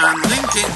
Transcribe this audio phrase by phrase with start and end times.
[0.00, 0.70] LinkedIn.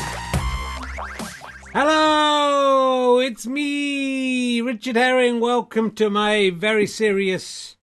[1.72, 5.40] Hello, it's me, Richard Herring.
[5.40, 7.78] Welcome to my very serious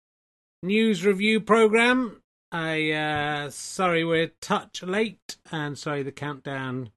[0.61, 2.21] news review program.
[2.51, 6.89] I uh sorry we're a touch late and sorry the countdown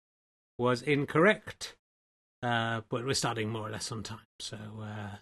[0.58, 1.76] was incorrect.
[2.42, 4.26] Uh but we're starting more or less on time.
[4.40, 5.16] So uh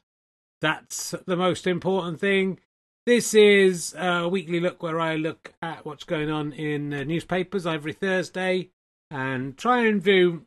[0.62, 2.58] that's the most important thing.
[3.04, 7.92] This is a weekly look where I look at what's going on in newspapers every
[7.92, 8.70] Thursday
[9.10, 10.46] and try and do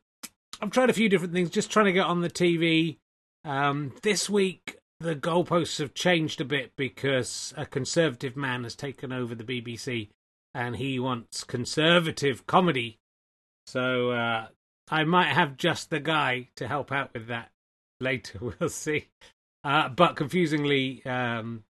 [0.62, 2.98] I've tried a few different things, just trying to get on the TV.
[3.44, 9.12] Um, this week, the goalposts have changed a bit because a conservative man has taken
[9.12, 10.08] over the BBC
[10.54, 13.00] and he wants conservative comedy.
[13.68, 14.48] So uh,
[14.90, 17.52] I might have just the guy to help out with that
[18.00, 18.40] later.
[18.60, 19.08] We'll see.
[19.66, 21.64] Uh, but confusingly, um,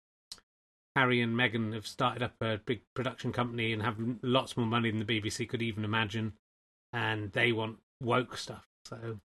[0.96, 4.90] Harry and Meghan have started up a big production company and have lots more money
[4.90, 6.32] than the BBC could even imagine.
[6.92, 8.66] And they want woke stuff.
[8.86, 9.20] So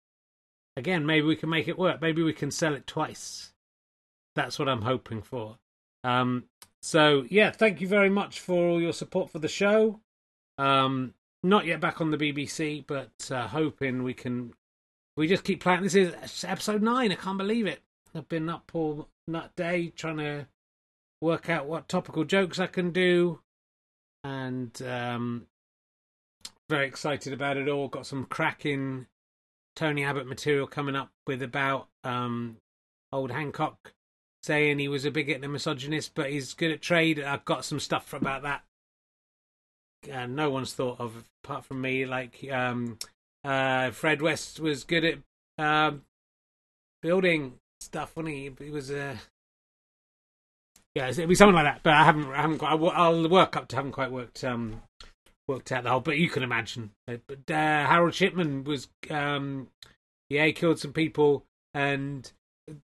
[0.77, 2.01] again, maybe we can make it work.
[2.01, 3.53] Maybe we can sell it twice.
[4.35, 5.57] That's what I'm hoping for.
[6.03, 6.45] Um,
[6.81, 9.99] so yeah, thank you very much for all your support for the show.
[10.57, 11.13] Um,
[11.43, 14.53] not yet back on the BBC, but uh, hoping we can.
[15.17, 15.83] We just keep playing.
[15.83, 16.13] This is
[16.45, 17.11] episode nine.
[17.11, 17.81] I can't believe it.
[18.13, 20.47] I've been up all that day trying to
[21.21, 23.39] work out what topical jokes I can do,
[24.23, 25.47] and um,
[26.69, 27.87] very excited about it all.
[27.87, 29.07] Got some cracking
[29.75, 32.57] Tony Abbott material coming up with about um,
[33.11, 33.93] old Hancock
[34.43, 37.19] saying he was a bigot and a misogynist, but he's good at trade.
[37.19, 38.63] I've got some stuff about that.
[40.09, 42.05] And no one's thought of apart from me.
[42.05, 42.99] Like um,
[43.43, 45.17] uh, Fred West was good at
[45.57, 46.03] um,
[47.01, 49.01] building stuff when he he was a.
[49.01, 49.15] Uh...
[50.93, 52.27] Yeah, it'd be something like that, but I haven't.
[52.31, 52.59] I haven't.
[52.59, 53.75] Quite, I'll work up to.
[53.75, 54.43] Haven't quite worked.
[54.43, 54.83] Um,
[55.47, 55.99] worked out the whole.
[55.99, 56.91] But you can imagine.
[57.07, 58.87] But uh, Harold Shipman was.
[59.09, 59.67] Um,
[60.29, 62.31] yeah, he killed some people and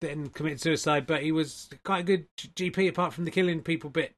[0.00, 3.90] then committed suicide, but he was quite a good GP apart from the killing people
[3.90, 4.14] bit.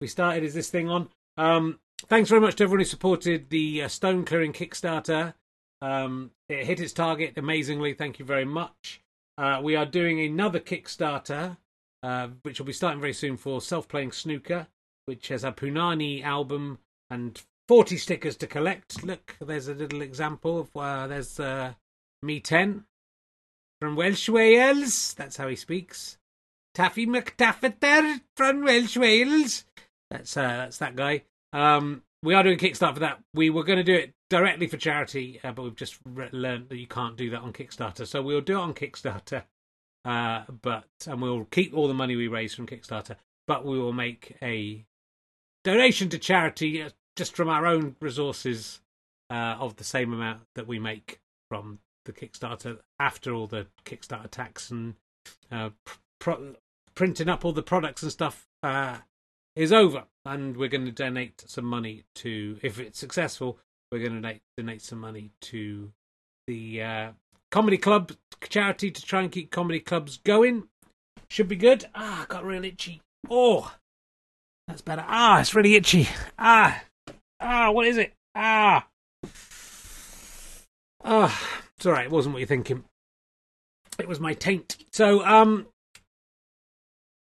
[0.00, 1.10] We started is this thing on.
[1.36, 1.78] Um,
[2.08, 5.34] thanks very much to everyone who supported the uh, stone clearing Kickstarter.
[5.80, 7.94] Um, it hit its target amazingly.
[7.94, 9.02] Thank you very much.
[9.38, 11.56] Uh, we are doing another Kickstarter,
[12.02, 14.66] uh, which will be starting very soon for self playing snooker,
[15.06, 16.78] which has a Panini album
[17.10, 19.04] and 40 stickers to collect.
[19.04, 21.74] Look, there's a little example of uh, there's uh,
[22.22, 22.84] me 10
[23.80, 25.14] from Welsh Wales.
[25.14, 26.18] That's how he speaks.
[26.74, 29.64] Taffy McTaffeter from Welsh Wales.
[30.10, 31.24] That's uh, that's that guy.
[31.52, 33.20] Um, we are doing Kickstarter for that.
[33.34, 36.68] We were going to do it directly for charity, uh, but we've just re- learned
[36.68, 38.06] that you can't do that on Kickstarter.
[38.06, 39.42] So we'll do it on Kickstarter,
[40.04, 43.92] uh, but and we'll keep all the money we raise from Kickstarter, but we will
[43.92, 44.84] make a
[45.64, 48.80] donation to charity uh, just from our own resources
[49.30, 54.30] uh, of the same amount that we make from the Kickstarter after all the Kickstarter
[54.30, 54.94] tax and
[55.50, 55.70] uh,
[56.18, 56.54] pr-
[56.94, 58.98] printing up all the products and stuff uh,
[59.54, 63.58] is over, and we're going to donate some money to, if it's successful,
[63.90, 65.92] we're going to donate, donate some money to
[66.46, 67.10] the uh,
[67.52, 68.12] comedy club
[68.48, 70.64] charity to try and keep comedy clubs going.
[71.28, 71.84] Should be good.
[71.94, 73.00] Ah, got real itchy.
[73.30, 73.72] Oh,
[74.66, 75.04] that's better.
[75.06, 76.08] Ah, it's really itchy.
[76.38, 76.82] Ah,
[77.40, 78.14] ah, what is it?
[78.34, 78.88] Ah,
[81.04, 81.60] ah.
[81.76, 82.06] It's all right.
[82.06, 82.84] It wasn't what you're thinking.
[83.98, 84.78] It was my taint.
[84.92, 85.66] So, um,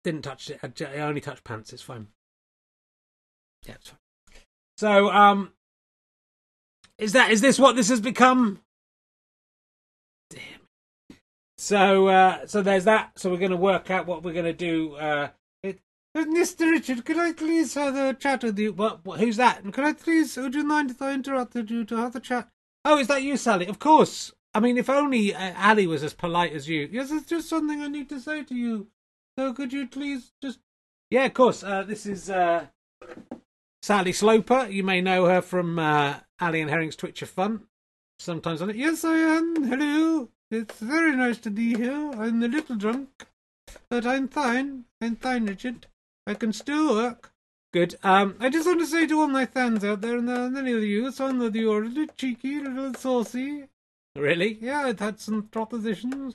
[0.05, 0.61] didn't touch it.
[0.63, 1.73] I only touched pants.
[1.73, 2.09] It's fine.
[3.67, 3.99] Yeah, it's fine.
[4.77, 5.53] So, um,
[6.99, 8.61] is that is this what this has become?
[11.59, 13.19] So, uh, so there's that.
[13.19, 14.95] So we're going to work out what we're going to do.
[14.95, 15.29] Uh,
[15.63, 15.81] it,
[16.17, 16.71] Mr.
[16.71, 18.73] Richard, could I please have a chat with you?
[18.73, 19.19] What, what?
[19.19, 19.63] Who's that?
[19.73, 20.37] Could I please?
[20.37, 22.49] Would you mind if I interrupted you to have a chat?
[22.85, 23.67] Oh, is that you, Sally?
[23.67, 24.33] Of course.
[24.55, 26.89] I mean, if only uh, Ali was as polite as you.
[26.91, 28.87] Yes, it's just something I need to say to you.
[29.37, 30.61] So could you please just?
[31.11, 31.65] Yeah, of course.
[31.65, 32.67] Uh, this is uh,
[33.83, 34.69] Sally Sloper.
[34.71, 37.65] You may know her from uh, Ali and Herring's Twitch of Fun.
[38.21, 38.77] Sometimes on it.
[38.77, 39.65] Yes, I am.
[39.65, 40.29] Hello.
[40.51, 42.11] It's very nice to be here.
[42.13, 43.27] I'm a little drunk,
[43.91, 44.85] but I'm fine.
[45.01, 45.87] I'm fine, Richard.
[46.27, 47.33] I can still work.
[47.71, 47.97] Good.
[48.03, 50.73] Um, I just want to say to all my fans out there, and uh, any
[50.73, 53.65] of you, some of you are a little cheeky, a little saucy.
[54.17, 54.59] Really?
[54.61, 56.35] Yeah, I've had some propositions.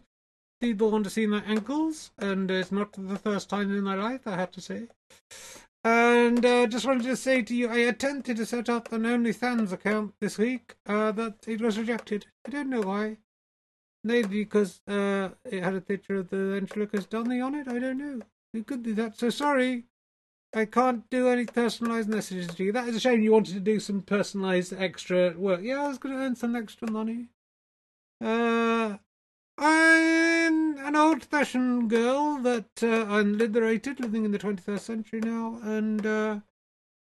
[0.62, 4.28] People want to see my ankles, and it's not the first time in my life,
[4.28, 4.90] I have to say.
[5.84, 9.72] And uh, just wanted to say to you, I attempted to set up an OnlyFans
[9.72, 12.28] account this week, uh, but it was rejected.
[12.48, 13.18] I don't know why.
[14.04, 17.68] Maybe because uh, it had a picture of the ventriloquist dummy on it.
[17.68, 18.22] I don't know.
[18.54, 19.18] It could be that.
[19.18, 19.86] So sorry.
[20.56, 22.72] I can't do any personalised messages to you.
[22.72, 23.24] That is a shame.
[23.24, 25.62] You wanted to do some personalised extra work.
[25.64, 27.30] Yeah, I was going to earn some extra money.
[28.24, 28.98] Uh,
[29.58, 36.06] I'm an old-fashioned girl that uh, I'm liberated, living in the 21st century now, and
[36.06, 36.40] uh,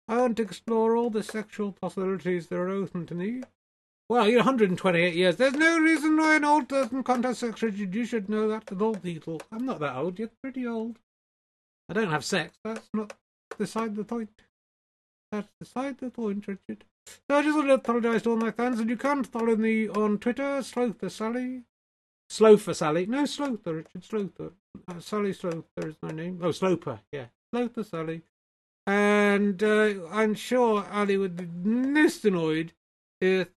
[0.06, 3.42] I want to explore all the sexual possibilities that are open to me.
[4.10, 5.36] Well, you're 128 years.
[5.36, 7.94] There's no reason why an old person can't have sex, Richard.
[7.94, 9.40] You should know that with all people.
[9.52, 10.18] I'm not that old.
[10.18, 10.98] You're pretty old.
[11.88, 12.58] I don't have sex.
[12.64, 13.12] That's not
[13.56, 14.42] beside the point.
[15.30, 16.84] That's beside the point, Richard.
[17.06, 19.88] So I just want to apologise to all my fans, and you can follow me
[19.88, 21.62] on Twitter, Slother Sally.
[22.28, 23.06] Sloper Sally.
[23.06, 24.50] No, Slother, Richard Slother.
[24.88, 26.40] Uh, Sally Slother is my name.
[26.42, 27.26] Oh, Sloper, yeah.
[27.54, 28.22] Slother Sally.
[28.88, 32.72] And uh, I'm sure Ali would be most annoyed
[33.20, 33.50] if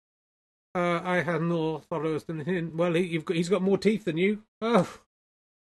[0.76, 2.76] uh, I had more followers than him.
[2.76, 4.44] Well, he, got, he's got more teeth than you.
[4.62, 5.00] Oh,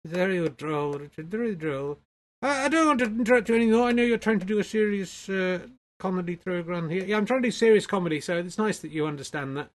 [0.04, 1.30] very droll, Richard.
[1.30, 1.98] Very droll.
[2.42, 3.88] I, I don't want to interrupt you anymore.
[3.88, 5.60] I know you're trying to do a serious uh,
[5.98, 7.04] comedy program here.
[7.04, 9.70] Yeah, I'm trying to do serious comedy, so it's nice that you understand that.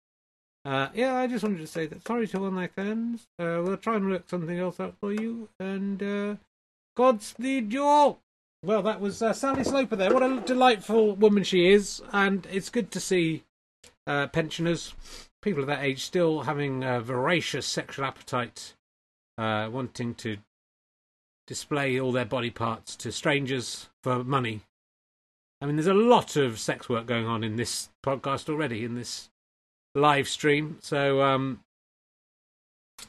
[0.65, 3.27] Uh, yeah, I just wanted to say that sorry to all my fans.
[3.39, 6.37] Uh, we'll try and work something else out for you, and uh,
[6.97, 8.21] Godspeed you all.
[8.65, 10.15] Well, that was uh, Sally Sloper there.
[10.15, 13.43] What a delightful woman she is, and it's good to see
[14.07, 14.95] uh, pensioners,
[15.41, 18.75] people of that age, still having a voracious sexual appetite,
[19.39, 20.39] uh, wanting to
[21.47, 24.61] display all their body parts to strangers for money.
[25.61, 28.95] I mean, there's a lot of sex work going on in this podcast already, in
[28.95, 29.31] this
[29.95, 30.79] live stream.
[30.81, 31.61] So, um,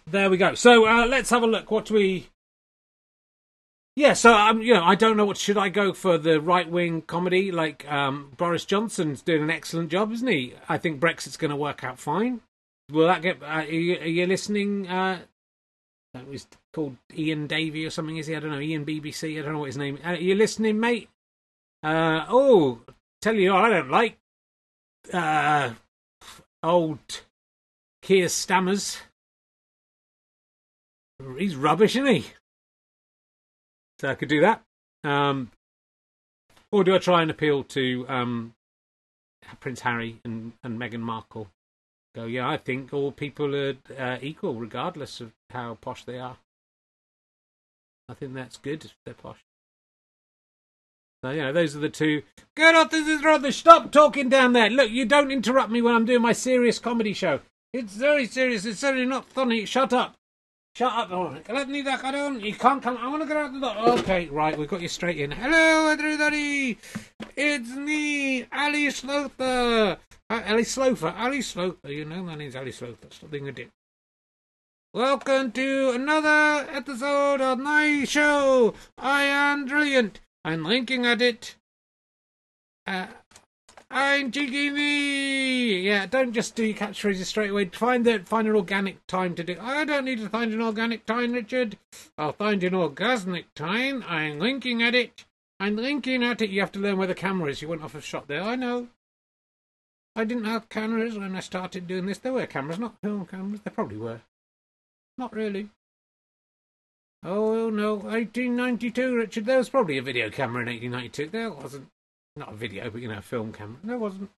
[0.05, 0.53] there we go.
[0.53, 1.71] So, uh, let's have a look.
[1.71, 2.29] What we
[3.95, 6.69] yeah, so um, you know, I don't know what should I go for the right
[6.69, 10.55] wing comedy like um, Boris Johnson's doing an excellent job, isn't he?
[10.67, 12.41] I think Brexit's going to work out fine.
[12.91, 13.41] Will that get?
[13.43, 14.87] Uh, are, you, are, you, listening?
[14.87, 15.19] Uh,
[16.15, 18.35] that was called Ian Davey or something, is he?
[18.35, 18.59] I don't know.
[18.59, 19.37] Ian BBC.
[19.37, 19.99] I don't know what his name.
[20.03, 21.09] Uh, are you listening, mate?
[21.83, 22.81] Uh, oh,
[23.21, 24.17] tell you, I don't like
[25.13, 25.73] uh,
[26.63, 27.21] old
[28.01, 28.97] Keir Stammers.
[31.37, 32.25] He's rubbish, isn't he?
[33.99, 34.61] So I could do that.
[35.03, 35.51] Um,
[36.71, 38.55] or do I try and appeal to um,
[39.59, 41.49] Prince Harry and, and Meghan Markle?
[42.15, 46.37] Go, yeah, I think all people are uh, equal, regardless of how posh they are.
[48.09, 49.43] I think that's good if they're posh.
[51.23, 52.21] So, you know, those are the two.
[52.55, 53.57] Get off, this is rubbish.
[53.57, 54.69] Stop talking down there.
[54.69, 57.39] Look, you don't interrupt me when I'm doing my serious comedy show.
[57.71, 58.65] It's very serious.
[58.65, 59.65] It's certainly not funny.
[59.65, 60.15] Shut up.
[60.75, 61.11] Shut up,
[61.49, 61.87] let me.
[61.87, 62.41] I don't.
[62.41, 62.97] You can't come.
[62.97, 63.89] I want to get out the door.
[63.99, 64.57] Okay, right.
[64.57, 65.29] We've got you straight in.
[65.29, 66.79] Hello, everybody.
[67.35, 69.99] It's me, Ali Slother.
[70.31, 71.13] Uh, Ali Sloper.
[71.15, 71.91] Ali Sloper.
[71.91, 73.05] You know my name's Ali Sloper.
[73.11, 73.69] Stop being a dick.
[74.95, 78.73] Welcome to another episode of my show.
[78.97, 80.21] I am brilliant.
[80.43, 81.55] I'm linking at it.
[82.87, 83.05] Uh,
[83.93, 85.81] I'm me.
[85.81, 87.65] Yeah, don't just do your catchphrases straight away.
[87.65, 89.55] Find the find an organic time to do.
[89.61, 91.77] I don't need to find an organic time, Richard.
[92.17, 94.03] I'll find an orgasmic time.
[94.07, 95.25] I'm linking at it.
[95.59, 96.49] I'm linking at it.
[96.49, 97.61] You have to learn where the camera is.
[97.61, 98.41] You went off a shot there.
[98.41, 98.87] I know.
[100.15, 102.17] I didn't have cameras when I started doing this.
[102.17, 103.61] There were cameras, not film cameras.
[103.63, 104.21] There probably were.
[105.19, 105.69] Not really.
[107.23, 109.45] Oh no, 1892, Richard.
[109.45, 111.29] There was probably a video camera in 1892.
[111.29, 111.87] There wasn't.
[112.35, 113.77] Not a video, but you know, a film camera.
[113.83, 114.29] No, it wasn't.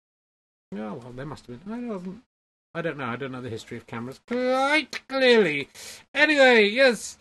[0.73, 1.87] Oh, well, there must have been.
[1.87, 2.23] No, it wasn't.
[2.73, 3.05] I don't know.
[3.05, 5.69] I don't know the history of cameras quite clearly.
[6.13, 7.17] Anyway, yes.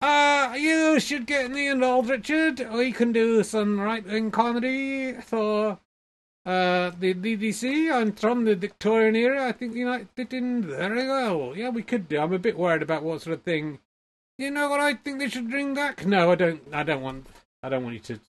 [0.00, 2.68] Uh, you should get me involved, Richard.
[2.72, 5.78] We can do some right-wing comedy for
[6.44, 7.92] uh, the BBC.
[7.92, 9.48] I'm from the Victorian era.
[9.48, 11.54] I think you might fit in very well.
[11.56, 12.18] Yeah, we could do.
[12.18, 13.78] I'm a bit worried about what sort of thing.
[14.38, 16.04] You know what I think they should bring back?
[16.04, 16.62] No, I don't.
[16.72, 17.26] I don't want.
[17.62, 18.20] I don't want you to.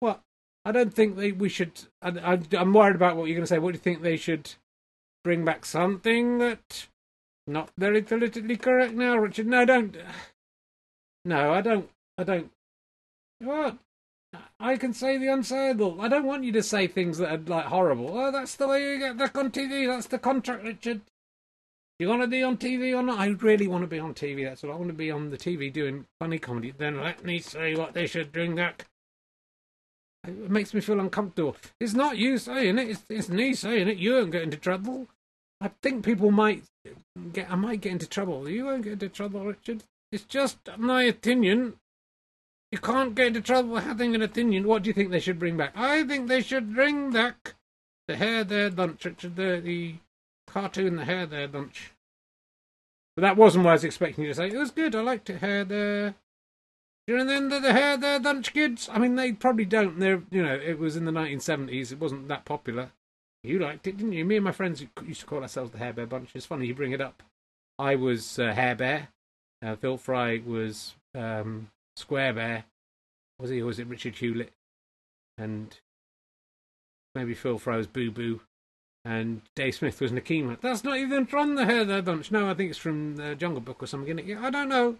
[0.00, 0.20] What?
[0.66, 1.70] I don't think they, we should.
[2.02, 3.60] I, am worried about what you're going to say.
[3.60, 4.54] What do you think they should
[5.22, 6.88] bring back something that
[7.46, 9.46] not very politically correct now, Richard?
[9.46, 9.96] No, don't.
[11.24, 11.90] No, I don't.
[12.16, 12.52] I don't.
[13.40, 13.78] What?
[14.60, 16.00] I can say the unsayable.
[16.00, 18.16] I don't want you to say things that are like horrible.
[18.16, 19.88] Oh, that's the way you get back on TV.
[19.88, 21.00] That's the contract, Richard.
[21.98, 23.18] You want to be on TV or not?
[23.18, 24.44] I really want to be on TV.
[24.44, 26.72] That's what I want to be on the TV doing funny comedy.
[26.78, 28.86] Then let me say what they should bring back.
[30.28, 31.56] It makes me feel uncomfortable.
[31.80, 33.98] It's not you saying it, it's, it's me saying it.
[33.98, 35.08] You won't get into trouble.
[35.60, 36.64] I think people might
[37.32, 38.48] get, I might get into trouble.
[38.48, 39.84] You won't get into trouble, Richard.
[40.12, 41.74] It's just my opinion.
[42.72, 44.66] You can't get into trouble having an opinion.
[44.66, 45.72] What do you think they should bring back?
[45.76, 47.54] I think they should bring back
[48.08, 49.94] the hair there lunch, Richard, the, the
[50.46, 51.92] cartoon, the hair there lunch.
[53.14, 54.48] But that wasn't what I was expecting you to say.
[54.48, 54.94] It was good.
[54.94, 56.14] I liked it, hair there.
[57.06, 58.88] You remember the hair there, Dunch kids?
[58.92, 59.98] I mean, they probably don't.
[59.98, 61.92] They're, you know, it was in the 1970s.
[61.92, 62.90] It wasn't that popular.
[63.44, 64.24] You liked it, didn't you?
[64.24, 66.30] Me and my friends used to call ourselves the Hair Bear Bunch.
[66.34, 67.22] It's funny you bring it up.
[67.78, 69.08] I was uh, Hair Bear.
[69.64, 72.64] Uh, Phil Fry was um, Square Bear.
[73.38, 73.60] Was he?
[73.62, 74.52] Or was it Richard Hewlett?
[75.38, 75.78] And
[77.14, 78.40] maybe Phil Fry was Boo Boo.
[79.04, 80.60] And Dave Smith was Nakima.
[80.60, 82.32] That's not even from the Hair Bear Bunch.
[82.32, 84.36] No, I think it's from the Jungle Book or something.
[84.36, 84.96] I don't know.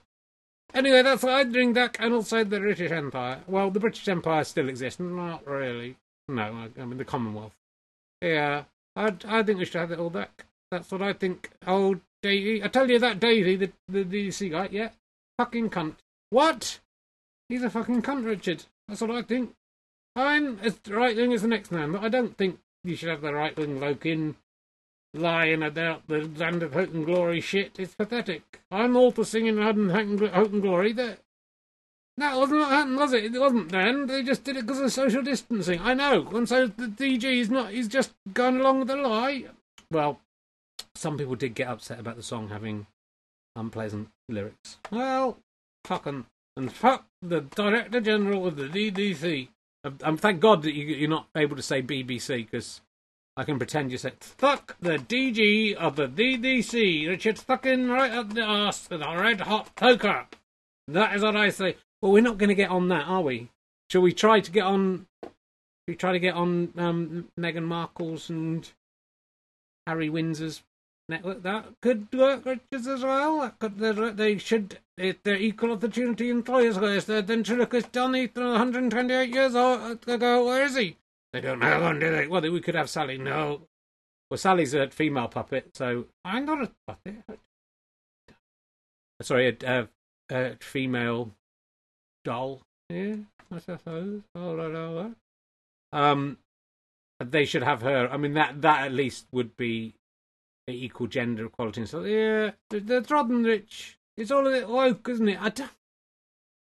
[0.76, 3.40] Anyway, that's why I drink that and also the British Empire.
[3.46, 5.00] Well, the British Empire still exists.
[5.00, 5.96] Not really.
[6.28, 7.54] No, I mean the Commonwealth.
[8.20, 8.64] Yeah,
[8.94, 10.44] I I think we should have it all back.
[10.70, 11.50] That's what I think.
[11.66, 14.90] Oh, Davey, I tell you that Davey, the the DC guy, yeah,
[15.38, 15.94] fucking cunt.
[16.28, 16.80] What?
[17.48, 18.64] He's a fucking cunt, Richard.
[18.86, 19.54] That's what I think.
[20.14, 23.22] I'm as right wing as the next man, but I don't think you should have
[23.22, 24.36] the right wing bloke in
[25.16, 27.78] lying about the land of hope and glory shit.
[27.78, 28.60] It's pathetic.
[28.70, 30.92] I'm all for singing land of hope and glory.
[30.92, 31.20] That
[32.18, 33.24] that wasn't what happened, was it?
[33.34, 34.06] It wasn't then.
[34.06, 35.80] They just did it because of social distancing.
[35.80, 36.26] I know.
[36.28, 37.72] And so the DG is not.
[37.72, 39.44] He's just going along with the lie.
[39.90, 40.20] Well,
[40.94, 42.86] some people did get upset about the song having
[43.54, 44.78] unpleasant lyrics.
[44.90, 45.38] Well,
[45.84, 46.26] fuck 'em.
[46.56, 49.48] And fuck the Director General of the DDC.
[49.84, 52.80] Um, um, thank God that you're not able to say BBC because
[53.38, 58.32] I can pretend you said, fuck the DG of the DDC, Richard fucking right up
[58.32, 60.26] the arse with a red hot poker.
[60.88, 61.76] That is what I say.
[62.00, 63.50] Well, we're not going to get on that, are we?
[63.90, 65.06] Shall we try to get on?
[65.86, 68.70] We try to get on um, Meghan Markle's and
[69.86, 70.62] Harry Windsor's
[71.08, 71.42] network.
[71.42, 73.40] That could work, Richards, as well.
[73.40, 76.76] That could, they should, if they're equal opportunity employers,
[77.44, 80.46] should look at Donny 128 years ago.
[80.46, 80.96] Where is he?
[81.36, 82.26] They don't have one, do they?
[82.26, 83.18] Well, we could have Sally.
[83.18, 83.68] No.
[84.30, 87.16] Well, Sally's a female puppet, so I'm not a puppet.
[89.20, 89.88] Sorry, a,
[90.30, 91.32] a, a female
[92.24, 92.62] doll.
[92.88, 93.16] Yeah,
[93.52, 94.22] I suppose.
[94.34, 95.12] All right.
[95.92, 96.38] Um,
[97.22, 98.08] they should have her.
[98.10, 99.94] I mean, that that at least would be
[100.66, 103.98] equal gender equality and so yeah, the, the trodden rich.
[104.16, 105.38] It's all a bit woke, isn't it?
[105.40, 105.70] I don't,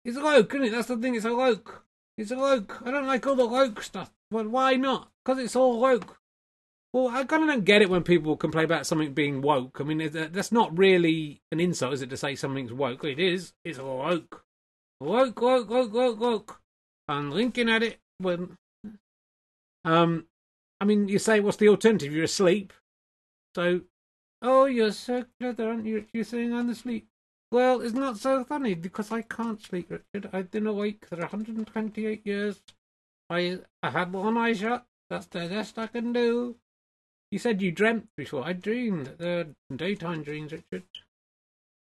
[0.03, 0.71] it's woke, isn't it?
[0.71, 1.13] That's the thing.
[1.13, 1.83] It's a woke.
[2.17, 2.81] It's a woke.
[2.83, 4.11] I don't like all the woke stuff.
[4.29, 5.09] But why not?
[5.23, 6.17] Because it's all woke.
[6.93, 9.79] Well, I kind of don't get it when people complain about something being woke.
[9.79, 13.03] I mean, that's not really an insult, is it, to say something's woke?
[13.03, 13.53] It is.
[13.63, 14.43] It's woke.
[14.99, 16.61] Woke, woke, woke, woke, woke.
[17.07, 18.57] I'm linking at it when.
[19.85, 20.25] Um,
[20.81, 22.13] I mean, you say, what's the alternative?
[22.13, 22.73] You're asleep.
[23.55, 23.81] So,
[24.41, 26.05] oh, you're so clever, aren't you?
[26.13, 27.07] You're saying I'm asleep.
[27.51, 30.29] Well, it's not so funny because I can't sleep, Richard.
[30.33, 32.61] I've been awake for 128 years.
[33.29, 34.85] I I had one eye shut.
[35.09, 36.57] That's the best I can do.
[37.31, 38.45] You said you dreamt before.
[38.45, 39.17] I dreamed.
[39.17, 40.83] The daytime dreams, Richard.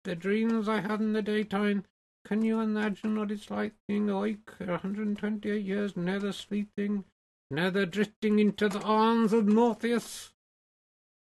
[0.04, 1.86] The dreams I had in the daytime.
[2.25, 7.04] Can you imagine what it's like being awake for 128 years, never sleeping,
[7.52, 10.32] never drifting into the arms of Morpheus?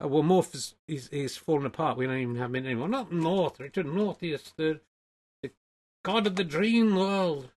[0.01, 1.97] Oh, well, Morpheus is, is fallen apart.
[1.97, 2.89] We don't even have him anymore.
[2.89, 3.87] Not North, Richard.
[3.87, 4.81] Morpheus, the,
[5.43, 5.53] the
[6.03, 7.51] god of the dream world.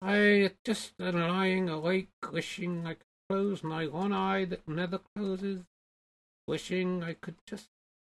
[0.00, 5.64] I just am lying awake, wishing I could close my one eye that never closes,
[6.46, 7.68] wishing I could just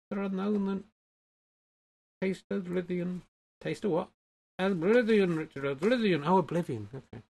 [0.10, 0.86] for a moment
[2.22, 3.22] taste of oblivion.
[3.62, 4.10] Taste of what?
[4.60, 5.65] Oblivion, Richard.
[5.65, 6.24] Oblivion.
[6.25, 6.89] Oh, oblivion.
[6.94, 7.24] Okay.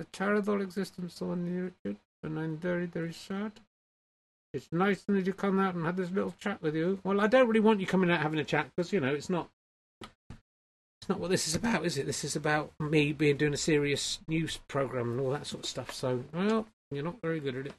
[0.00, 3.52] A charitable existence on you, Richard, and I'm very, very sad.
[4.54, 7.00] It's nice that you come out and have this little chat with you.
[7.04, 9.28] Well, I don't really want you coming out having a chat because you know it's
[9.28, 9.50] not
[11.08, 12.06] not what this is about, is it?
[12.06, 15.68] This is about me being doing a serious news program and all that sort of
[15.68, 15.92] stuff.
[15.92, 17.74] So, well, you're not very good at it.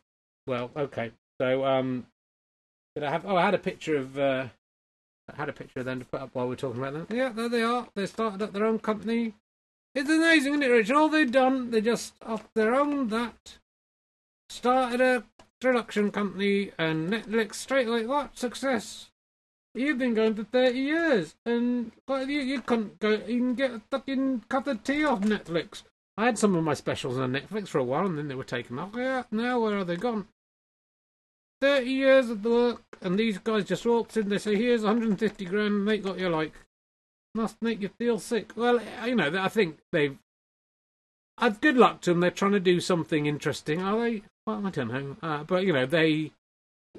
[0.47, 1.11] Well, okay.
[1.39, 2.07] So, um,
[2.95, 3.25] did I have?
[3.25, 4.17] Oh, I had a picture of.
[4.17, 4.47] Uh,
[5.31, 7.07] I had a picture of them to put up while we are talking about them.
[7.09, 7.87] Yeah, there they are.
[7.95, 9.35] They started up their own company.
[9.93, 10.91] It's amazing, isn't it, Rich?
[10.91, 13.57] All they've done, they just off their own that
[14.49, 15.23] started a
[15.59, 19.09] production company and Netflix straight like what success.
[19.75, 24.45] You've been going for 30 years, and you, you couldn't go even get a fucking
[24.49, 25.83] cup of tea off Netflix.
[26.17, 28.43] I had some of my specials on Netflix for a while, and then they were
[28.43, 28.91] taken off.
[28.95, 30.27] Yeah, now where are they gone?
[31.61, 35.45] 30 years of the work, and these guys just walked in, they say, here's 150
[35.45, 36.53] grand, make what you like.
[37.35, 38.53] Must make you feel sick.
[38.55, 40.17] Well, you know, I think they've.
[41.37, 42.21] I've good luck to them.
[42.21, 43.81] They're trying to do something interesting.
[43.81, 44.23] Are they?
[44.47, 45.15] Well, I don't know.
[45.21, 46.31] Uh, but, you know, they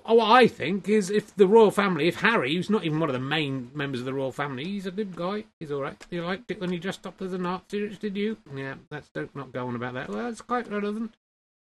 [0.04, 3.14] what I think is if the royal family, if Harry, who's not even one of
[3.14, 5.44] the main members of the royal family, he's a good guy.
[5.58, 6.04] He's all right.
[6.10, 8.38] You liked it when he dressed up as a Nazi, did you?
[8.54, 10.08] Yeah, let's don't not go on about that.
[10.08, 11.14] Well, that's quite relevant.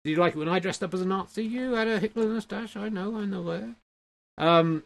[0.04, 1.44] Did you like it when I dressed up as a Nazi?
[1.44, 2.76] You had a Hitler moustache.
[2.76, 3.76] I know, I know where.
[4.38, 4.84] Um,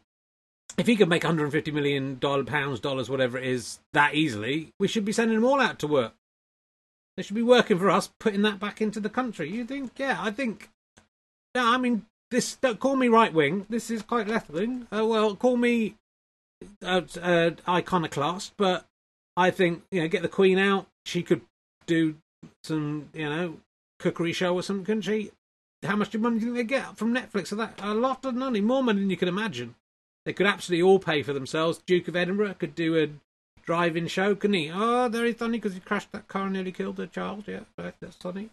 [0.77, 5.05] if he could make 150 million pounds, dollars, whatever it is, that easily, we should
[5.05, 6.13] be sending them all out to work.
[7.17, 9.49] They should be working for us, putting that back into the country.
[9.49, 9.91] You think?
[9.97, 10.69] Yeah, I think.
[11.53, 12.55] No, I mean, this.
[12.55, 13.65] Don't call me right wing.
[13.69, 14.87] This is quite left wing.
[14.91, 15.95] Uh, well, call me
[16.83, 18.85] uh, uh, iconoclast, but
[19.35, 20.87] I think you know, get the Queen out.
[21.05, 21.41] She could
[21.85, 22.15] do
[22.63, 23.57] some, you know,
[23.99, 25.31] cookery show or something, couldn't she?
[25.83, 27.47] How much money do you think they get from Netflix?
[27.47, 29.75] So that a lot of money, more money than you can imagine.
[30.25, 31.81] They could absolutely all pay for themselves.
[31.87, 33.09] Duke of Edinburgh could do a
[33.63, 34.71] drive-in show, couldn't he?
[34.73, 37.45] Oh, there he's funny because he crashed that car and nearly killed a child.
[37.47, 38.49] Yeah, right, that's funny.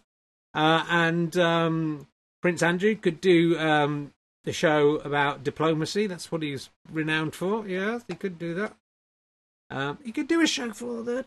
[0.53, 2.07] Uh, and um,
[2.41, 4.13] Prince Andrew could do um,
[4.43, 6.07] the show about diplomacy.
[6.07, 7.67] That's what he's renowned for.
[7.67, 8.75] Yeah, he could do that.
[9.69, 11.25] Um, he could do a show for the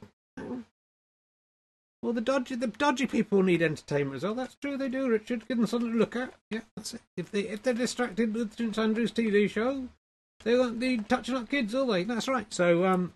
[2.03, 4.35] well, the dodgy the dodgy people need entertainment as well.
[4.35, 5.09] That's true, they do.
[5.09, 6.33] Richard, give them something to look at.
[6.51, 7.03] Yeah, that's it.
[7.17, 9.89] If they if they're distracted with Prince Andrew's TV show,
[10.43, 12.05] they won't be touching up kids, will they?
[12.05, 12.53] That's right.
[12.53, 13.13] So, um,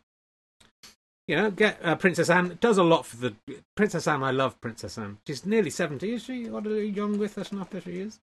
[1.27, 3.35] you know, get uh, Princess Anne does a lot for the
[3.77, 4.23] Princess Anne.
[4.23, 5.19] I love Princess Anne.
[5.27, 6.49] She's nearly seventy, is she?
[6.51, 8.21] What a young with us enough that she is.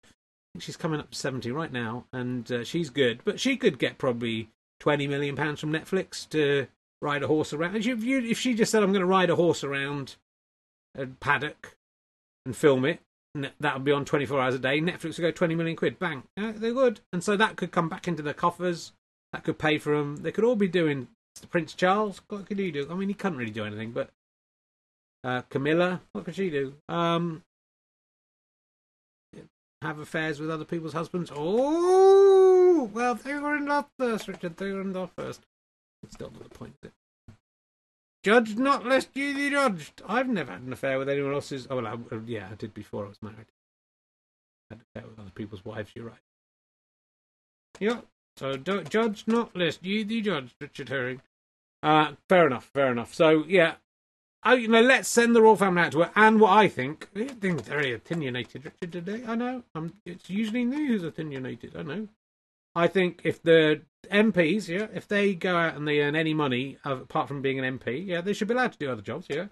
[0.59, 3.21] She's coming up to seventy right now, and uh, she's good.
[3.23, 6.67] But she could get probably twenty million pounds from Netflix to
[7.01, 7.77] ride a horse around.
[7.77, 10.15] If, you, if she just said, "I'm going to ride a horse around
[10.95, 11.75] a paddock
[12.45, 12.99] and film it,"
[13.33, 14.79] that would be on 24 hours a day.
[14.79, 16.23] Netflix would go 20 million quid, bang.
[16.37, 18.91] Yeah, they would, and so that could come back into the coffers.
[19.33, 20.17] That could pay for them.
[20.17, 21.07] They could all be doing
[21.49, 22.21] Prince Charles.
[22.27, 22.87] What could he do?
[22.89, 24.09] I mean, he couldn't really do anything, but
[25.23, 26.75] uh, Camilla, what could she do?
[26.89, 27.43] Um,
[29.81, 31.31] have affairs with other people's husbands.
[31.33, 34.57] Oh, well, they were in love first, Richard.
[34.57, 35.41] They were in love first.
[36.03, 36.75] It's still not the point.
[38.23, 40.01] Judge not lest ye be judged.
[40.07, 41.67] I've never had an affair with anyone else's.
[41.69, 43.47] Oh, well, I, uh, yeah, I did before I was married.
[44.69, 46.19] I had an affair with other people's wives, you're right.
[47.79, 48.01] Yeah,
[48.37, 51.21] so judge not lest You be judge, Richard Herring.
[51.83, 53.13] Uh, fair enough, fair enough.
[53.13, 53.75] So, yeah,
[54.43, 56.11] I, you know, let's send the royal family out to her.
[56.15, 57.09] And what I think,
[57.39, 59.23] things very opinionated, Richard, today.
[59.27, 59.63] I know.
[59.75, 61.75] I'm, it's usually me who's opinionated.
[61.75, 62.07] I know.
[62.73, 66.77] I think if the MPs, yeah, if they go out and they earn any money
[66.85, 69.47] apart from being an MP, yeah, they should be allowed to do other jobs, yeah.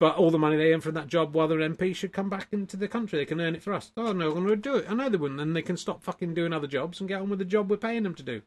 [0.00, 2.48] But all the money they earn from that job while they're MP should come back
[2.52, 3.18] into the country.
[3.18, 3.92] They can earn it for us.
[3.96, 4.86] Oh, no one would do it.
[4.88, 5.38] I know they wouldn't.
[5.38, 7.76] Then they can stop fucking doing other jobs and get on with the job we're
[7.76, 8.42] paying them to do.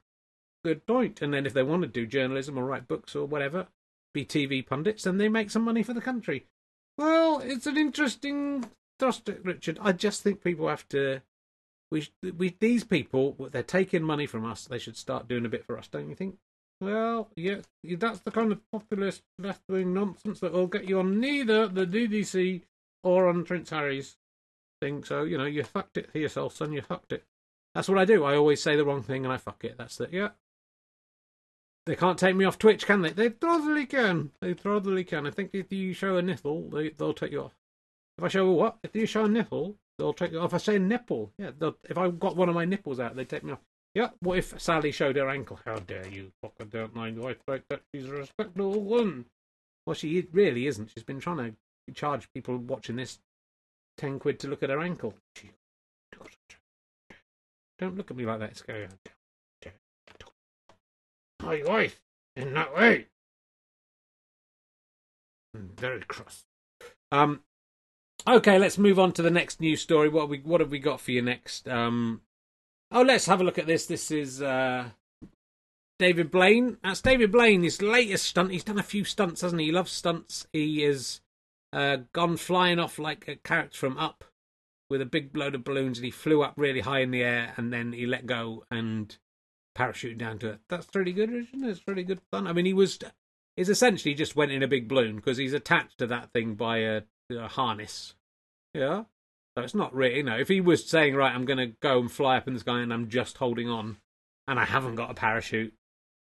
[0.66, 1.22] Good point.
[1.22, 3.68] And then if they want to do journalism or write books or whatever,
[4.14, 6.46] be TV pundits, then they make some money for the country.
[6.98, 8.66] Well, it's an interesting
[9.00, 9.78] thrust, Richard.
[9.82, 11.22] I just think people have to
[11.90, 12.08] we
[12.38, 14.66] we these people they're taking money from us.
[14.66, 16.38] They should start doing a bit for us, don't you think?
[16.80, 21.20] Well, yeah, that's the kind of populist left wing nonsense that will get you on
[21.20, 22.64] neither the BBC
[23.04, 24.18] or on Prince Harry's
[24.82, 25.04] thing.
[25.04, 26.74] So you know you fucked it for yourself, son.
[26.74, 27.24] You fucked it.
[27.74, 28.24] That's what I do.
[28.24, 29.76] I always say the wrong thing and I fuck it.
[29.78, 30.12] That's it.
[30.12, 30.30] Yeah.
[31.86, 33.12] They can't take me off Twitch, can they?
[33.12, 34.32] They totally can.
[34.42, 35.26] They totally can.
[35.26, 37.56] I think if you show a nipple, they, they'll take you off.
[38.18, 38.78] If I show a what?
[38.84, 40.52] If you show a nipple, They'll take you off.
[40.52, 41.52] if I say nipple, yeah.
[41.90, 43.62] If I've got one of my nipples out, they'd take me off.
[43.98, 44.10] Yeah.
[44.20, 45.60] What if Sally showed her ankle?
[45.66, 46.32] How dare you?
[46.46, 47.82] Fucker don't mind wife like that.
[47.92, 49.26] She's a respectable woman.
[49.88, 50.92] Well, she really isn't.
[50.92, 53.18] She's been trying to charge people watching this
[53.98, 55.16] ten quid to look at her ankle.
[57.80, 58.88] Don't look at me like that, It's scary.
[61.42, 62.00] My wife
[62.36, 63.08] in that way.
[65.56, 66.46] I'm very cross.
[67.12, 67.42] Um,
[68.28, 70.10] Okay, let's move on to the next news story.
[70.10, 71.68] What we what have we got for you next?
[71.68, 72.22] Um,
[72.92, 73.86] oh, let's have a look at this.
[73.86, 74.90] This is uh,
[76.00, 76.78] David Blaine.
[76.84, 77.64] That's David Blaine.
[77.64, 78.52] His latest stunt.
[78.52, 79.68] He's done a few stunts, hasn't he?
[79.68, 80.48] He loves stunts.
[80.54, 81.22] He has
[81.74, 84.24] uh, gone flying off like a character from Up
[84.90, 87.54] with a big load of balloons, and he flew up really high in the air,
[87.58, 89.18] and then he let go and
[89.78, 90.60] parachuted down to it.
[90.70, 91.70] That's pretty good, isn't it?
[91.70, 92.48] It's pretty good fun.
[92.48, 93.00] I mean, he was.
[93.56, 96.78] He's essentially just went in a big balloon because he's attached to that thing by
[96.78, 97.02] a
[97.36, 98.16] a harness.
[98.74, 99.04] Yeah.
[99.58, 101.98] So it's not really, you know, if he was saying, right, I'm going to go
[101.98, 103.98] and fly up in the sky and I'm just holding on
[104.48, 105.74] and I haven't got a parachute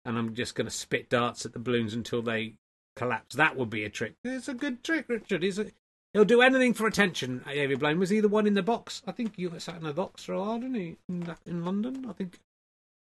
[0.06, 2.54] and I'm just going to spit darts at the balloons until they
[2.96, 4.14] collapse, that would be a trick.
[4.24, 5.44] It's a good trick, Richard.
[5.44, 5.66] He's a,
[6.14, 8.00] he'll do anything for attention, David Blaine.
[8.00, 9.02] Was he the one in the box?
[9.06, 10.96] I think you sat in the box for a while, didn't he?
[11.10, 12.40] In, in London, I think.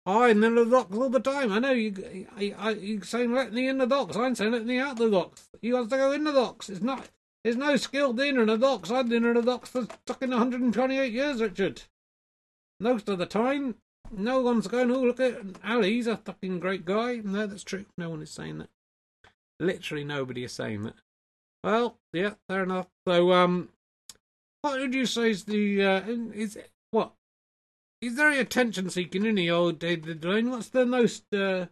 [0.07, 1.51] I in the box all the time.
[1.51, 2.27] I know you.
[2.35, 4.15] I, I, you saying let me in the box.
[4.15, 5.47] I'm saying let me out the box.
[5.61, 6.69] You got to go in the box.
[6.69, 7.07] It's not.
[7.43, 8.89] There's no skilled dinner in the docks.
[8.89, 11.83] I've been in the docks for fucking 128 years, Richard.
[12.79, 13.75] Most of the time,
[14.11, 17.21] no one's going, oh, look at Ali, he's a fucking great guy.
[17.23, 17.85] No, that's true.
[17.97, 18.69] No one is saying that.
[19.59, 20.95] Literally nobody is saying that.
[21.63, 22.87] Well, yeah, fair enough.
[23.07, 23.69] So, um,
[24.61, 26.57] what would you say is the, uh, is,
[26.91, 27.13] what?
[28.03, 30.51] he's very attention seeking, isn't he, old David Lane?
[30.51, 31.67] What's the most uh,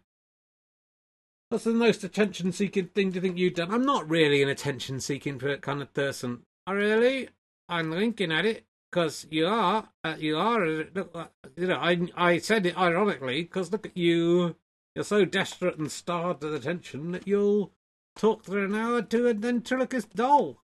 [1.51, 3.73] what's the most attention seeking thing you think you've done?
[3.73, 6.43] I'm not really an attention seeking kind of person.
[6.69, 7.27] Really,
[7.67, 11.25] I'm thinking at it because you are, uh, you are, look, uh,
[11.57, 14.55] you know, I I said it ironically because look at you,
[14.95, 17.73] you're so desperate and starved of attention that you'll
[18.15, 20.61] talk for an hour to a ventriloquist doll.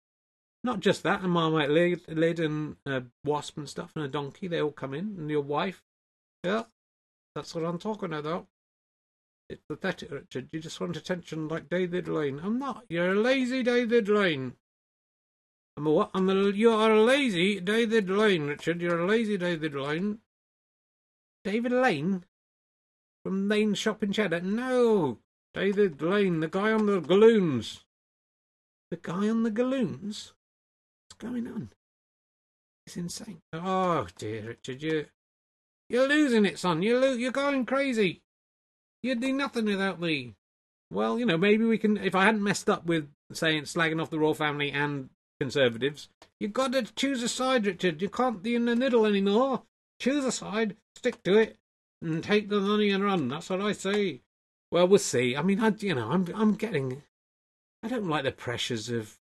[0.63, 4.47] Not just that, a marmite lid, lid and a wasp and stuff and a donkey,
[4.47, 5.83] they all come in, and your wife.
[6.43, 6.63] Yeah,
[7.35, 8.47] that's what I'm talking about.
[9.51, 10.47] It's pathetic, Richard.
[10.53, 12.39] You just want attention like David Lane.
[12.41, 12.85] I'm not.
[12.87, 14.53] You're a lazy David Lane.
[15.75, 16.11] I'm a what?
[16.13, 18.81] I'm a, you are a lazy David Lane, Richard.
[18.81, 20.19] You're a lazy David Lane.
[21.43, 22.23] David Lane?
[23.25, 24.39] From Lane Shopping Cheddar?
[24.39, 25.19] No!
[25.53, 27.83] David Lane, the guy on the galloons.
[28.89, 30.33] The guy on the galloons?
[31.09, 31.71] What's going on?
[32.87, 33.41] It's insane.
[33.51, 35.07] Oh dear, Richard, you
[35.89, 36.81] you're losing it, son.
[36.81, 38.21] You're lo- you're going crazy.
[39.03, 40.35] You'd do nothing without me.
[40.91, 41.97] Well, you know, maybe we can.
[41.97, 45.09] If I hadn't messed up with saying slagging off the royal family and
[45.39, 46.09] conservatives,
[46.39, 48.01] you've got to choose a side, Richard.
[48.01, 49.63] You can't be in the middle anymore.
[49.99, 51.57] Choose a side, stick to it,
[52.01, 53.29] and take the money and run.
[53.29, 54.21] That's what I say.
[54.71, 55.35] Well, we'll see.
[55.35, 57.03] I mean, I, you know, I'm, I'm getting.
[57.83, 59.17] I don't like the pressures of,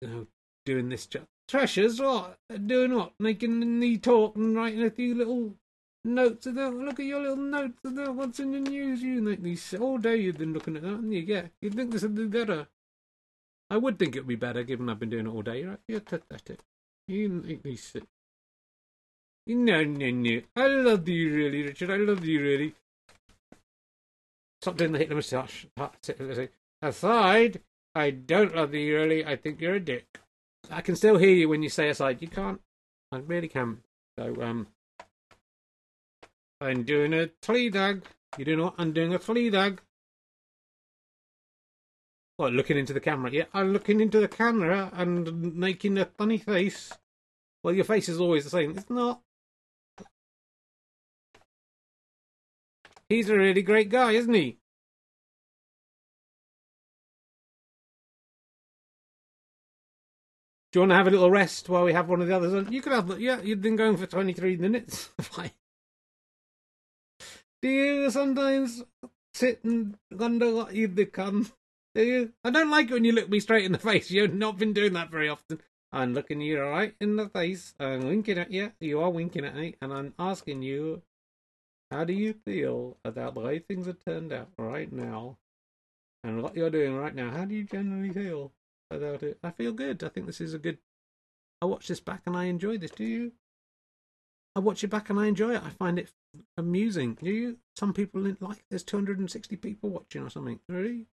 [0.00, 0.26] you know,
[0.64, 1.26] doing this job.
[1.48, 2.38] Treasures, what?
[2.66, 3.12] Doing what?
[3.18, 5.54] Making the talk and writing a few little
[6.04, 6.74] notes about.
[6.74, 9.02] Look at your little notes about what's in the news.
[9.02, 10.16] You make these all day.
[10.16, 11.20] You've been looking at that, and you?
[11.20, 12.68] Yeah, you'd think this would be better.
[13.70, 15.64] I would think it would be better, given I've been doing it all day.
[15.64, 15.78] Right?
[15.86, 16.60] You're pathetic.
[17.06, 17.82] You make these.
[17.82, 18.04] Sit.
[19.46, 20.42] No, no, no.
[20.54, 21.90] I love you, really, Richard.
[21.90, 22.74] I love you, really.
[24.62, 25.66] Stop doing the Hitler moustache.
[26.82, 27.60] Aside,
[27.94, 29.24] I don't love you, really.
[29.24, 30.20] I think you're a dick.
[30.70, 32.20] I can still hear you when you say aside.
[32.20, 32.60] You can't.
[33.10, 33.78] I really can.
[34.18, 34.68] So, um,
[36.60, 38.02] I'm doing a Fleabag.
[38.36, 38.74] You do what?
[38.76, 39.78] I'm doing a Fleabag.
[42.36, 43.30] What, looking into the camera?
[43.30, 46.92] Yeah, I'm looking into the camera and making a funny face.
[47.62, 48.76] Well, your face is always the same.
[48.76, 49.22] It's not.
[53.08, 54.58] He's a really great guy, isn't he?
[60.72, 62.54] Do you want to have a little rest while we have one of the others
[62.54, 62.72] on?
[62.72, 65.10] You could have, yeah, you've been going for 23 minutes.
[67.62, 68.82] Do you sometimes
[69.34, 71.50] sit and wonder what you've become?
[71.94, 72.32] Do you?
[72.44, 74.10] I don't like it when you look me straight in the face.
[74.10, 75.60] You've not been doing that very often.
[75.92, 77.74] I'm looking you right in the face.
[77.80, 78.72] I'm winking at you.
[78.80, 79.74] You are winking at me.
[79.82, 81.02] And I'm asking you,
[81.90, 85.38] how do you feel about the way things have turned out right now?
[86.22, 87.30] And what you're doing right now?
[87.30, 88.52] How do you generally feel?
[88.90, 89.38] about it.
[89.42, 90.02] I feel good.
[90.02, 90.78] I think this is a good.
[91.62, 92.90] I watch this back and I enjoy this.
[92.90, 93.32] Do you?
[94.56, 95.62] I watch it back and I enjoy it.
[95.64, 96.10] I find it
[96.56, 97.18] amusing.
[97.22, 97.58] Do you?
[97.76, 98.64] Some people like.
[98.68, 100.60] There's 260 people watching or something.
[100.68, 101.06] Really?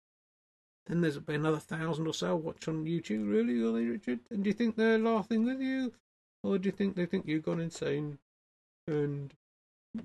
[0.88, 3.30] Then there's another thousand or so watch on YouTube.
[3.30, 4.22] Really, they, Richard?
[4.32, 5.94] And do you think they're laughing with you,
[6.44, 8.20] or do you think they think you've gone insane
[8.88, 9.34] and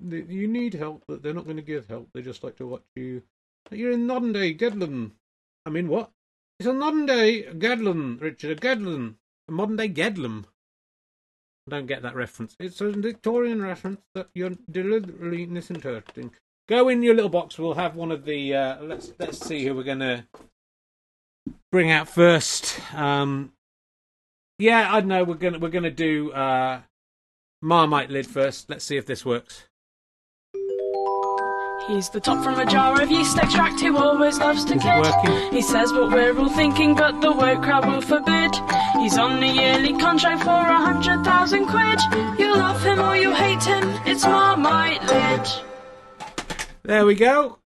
[0.09, 2.09] you need help, but they're not going to give help?
[2.13, 3.23] They just like to watch you.
[3.71, 5.11] You're in modern day Gedlam.
[5.65, 6.11] I mean, what?
[6.59, 8.57] It's a modern day Gedlam, Richard.
[8.57, 9.15] A Gedlam.
[9.47, 10.45] A modern day Gedlam.
[11.69, 12.55] Don't get that reference.
[12.59, 16.31] It's a Victorian reference that you're deliberately misinterpreting.
[16.67, 17.57] Go in your little box.
[17.57, 18.55] We'll have one of the.
[18.55, 20.27] Uh, let's let's see who we're gonna
[21.71, 22.79] bring out first.
[22.93, 23.53] Um,
[24.59, 26.81] yeah, I know we're gonna we're gonna do uh,
[27.61, 28.69] Marmite lid first.
[28.69, 29.65] Let's see if this works.
[31.87, 35.53] He's the top from a jar of yeast extract who always loves to kid.
[35.53, 38.55] He says what we're all thinking, but the woke crowd will forbid.
[38.95, 41.99] He's on a yearly contract for a hundred thousand quid.
[42.39, 45.47] You love him or you hate him, it's Marmite Lid.
[46.83, 47.59] There we go.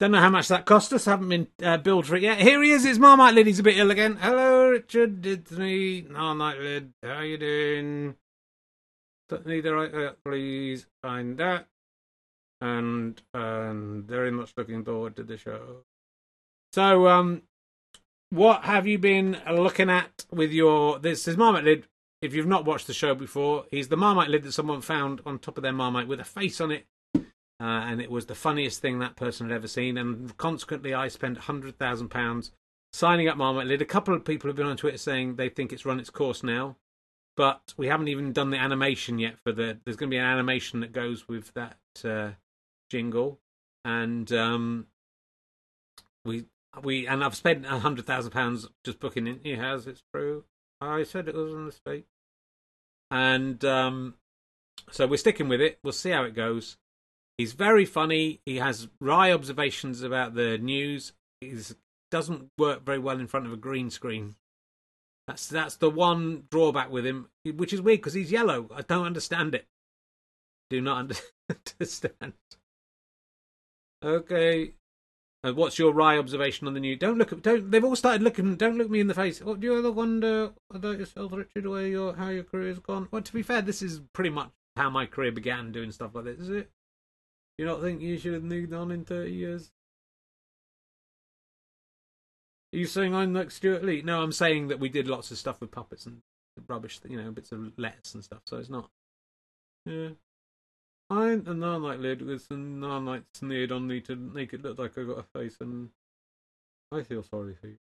[0.00, 1.04] Don't know how much that cost us.
[1.04, 2.40] Haven't been uh, billed for it yet.
[2.40, 2.84] Here he is.
[2.84, 3.46] It's Marmite Lid.
[3.46, 4.16] He's a bit ill again.
[4.16, 5.24] Hello, Richard.
[5.24, 6.92] It's me, Marmite Lid.
[7.02, 8.16] How you doing?
[9.28, 11.66] Don't Need the right, uh, please find that
[12.62, 15.84] and very much looking forward to the show.
[16.72, 17.42] So, um,
[18.30, 20.98] what have you been looking at with your?
[20.98, 21.88] This is Marmite Lid.
[22.22, 25.40] If you've not watched the show before, he's the Marmite lid that someone found on
[25.40, 27.20] top of their Marmite with a face on it, uh,
[27.60, 29.98] and it was the funniest thing that person had ever seen.
[29.98, 32.52] And consequently, I spent hundred thousand pounds
[32.92, 33.82] signing up Marmite Lid.
[33.82, 36.44] A couple of people have been on Twitter saying they think it's run its course
[36.44, 36.76] now,
[37.36, 39.78] but we haven't even done the animation yet for the.
[39.84, 41.76] There's going to be an animation that goes with that.
[42.04, 42.30] Uh,
[42.92, 43.40] jingle,
[43.84, 44.86] and um,
[46.24, 46.44] we
[46.84, 50.44] we and I've spent a hundred thousand pounds just booking in He has, it's true.
[50.80, 52.06] I said it was a mistake,
[53.10, 54.14] and um,
[54.90, 55.78] so we're sticking with it.
[55.82, 56.76] We'll see how it goes.
[57.38, 58.40] He's very funny.
[58.44, 61.12] He has wry observations about the news.
[61.40, 61.56] He
[62.10, 64.36] doesn't work very well in front of a green screen.
[65.26, 68.68] That's that's the one drawback with him, which is weird because he's yellow.
[68.74, 69.66] I don't understand it.
[70.68, 71.22] Do not
[71.80, 72.34] understand.
[74.02, 74.72] Okay.
[75.44, 76.94] Uh, what's your wry observation on the new?
[76.96, 77.42] Don't look at.
[77.42, 77.70] Don't.
[77.70, 78.54] They've all started looking.
[78.56, 79.40] Don't look me in the face.
[79.40, 81.66] What do you ever wonder about yourself, Richard?
[81.66, 83.08] Where your how your career's gone?
[83.10, 86.24] Well, to be fair, this is pretty much how my career began, doing stuff like
[86.24, 86.38] this.
[86.38, 86.70] Is it?
[87.58, 89.72] You not think you should have moved on in thirty years?
[92.72, 94.02] Are you saying I'm like Stewart Lee?
[94.02, 96.22] No, I'm saying that we did lots of stuff with puppets and
[96.68, 98.40] rubbish, you know, bits of letters and stuff.
[98.44, 98.90] So it's not.
[99.84, 100.10] Yeah.
[101.12, 104.96] I'm a Narnite lid with some Narnite sneered on me to make it look like
[104.96, 105.90] I got a face, and
[106.90, 107.76] I feel sorry for you.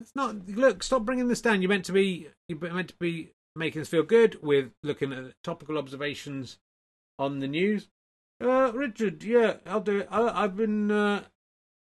[0.00, 0.48] It's not.
[0.48, 1.60] Look, stop bringing this down.
[1.60, 2.28] You're meant to be.
[2.48, 6.58] You're meant to be making us feel good with looking at topical observations
[7.18, 7.88] on the news.
[8.42, 10.08] Uh, Richard, yeah, I'll do it.
[10.10, 11.24] I, have been, uh,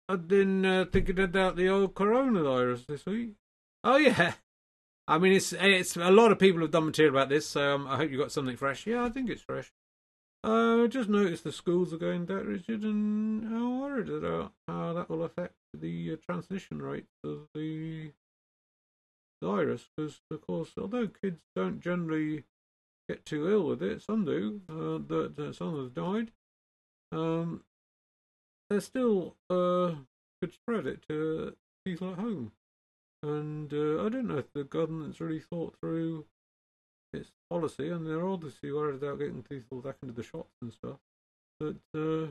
[0.08, 3.34] I've been uh, thinking about the old coronavirus this week.
[3.84, 4.34] Oh yeah,
[5.08, 7.86] I mean, it's it's a lot of people have done material about this, so um,
[7.88, 8.86] I hope you got something fresh.
[8.86, 9.72] Yeah, I think it's fresh.
[10.44, 14.92] Uh, I just noticed the schools are going that rigid, and I'm worried about how
[14.92, 18.12] that will affect the uh, transmission rate of the
[19.42, 19.88] virus.
[19.96, 22.44] Because, of course, although kids don't generally
[23.08, 24.60] get too ill with it, some do.
[24.68, 26.32] Uh, that some have died.
[27.12, 27.64] Um,
[28.68, 29.94] they still uh
[30.42, 32.52] could spread it to people at home.
[33.22, 36.26] And uh, I don't know if the government's really thought through
[37.12, 40.98] its policy, and they're obviously worried about getting people back into the shops and stuff.
[41.58, 42.28] But uh,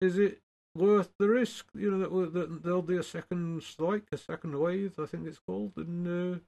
[0.00, 0.40] is it
[0.74, 1.66] worth the risk?
[1.74, 5.40] You know that, that there'll be a second strike, a second wave, I think it's
[5.46, 6.38] called, and uh,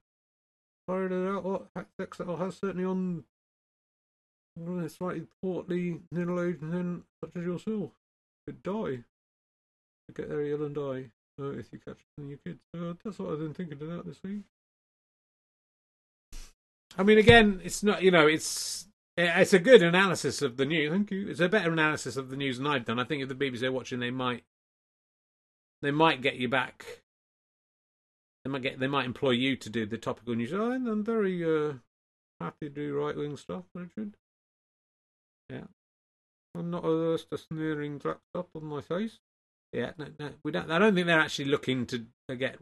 [0.87, 3.25] fired it what effects that'll have certainly on
[4.57, 7.91] well, slightly portly middle-aged men such as yourself
[8.47, 9.05] could die,
[10.07, 12.61] could get very ill and die uh, if you catch in your kids.
[12.77, 14.43] Uh, that's what I've been thinking about this week.
[16.97, 20.91] I mean, again, it's not you know, it's it's a good analysis of the news.
[20.91, 21.29] Thank you.
[21.29, 22.99] It's a better analysis of the news than I've done.
[22.99, 24.45] I think if the BBC are watching, they might
[25.83, 27.03] they might get you back.
[28.45, 30.53] They might get they might employ you to do the topical news.
[30.53, 31.75] Oh, I'm very uh,
[32.41, 34.17] happy to do right wing stuff, Richard.
[35.51, 35.65] Yeah,
[36.55, 39.19] I'm not averse to sneering black stuff on my face.
[39.75, 40.71] Yeah, no, no, we don't.
[40.71, 42.07] I don't think they're actually looking to,
[42.37, 42.59] get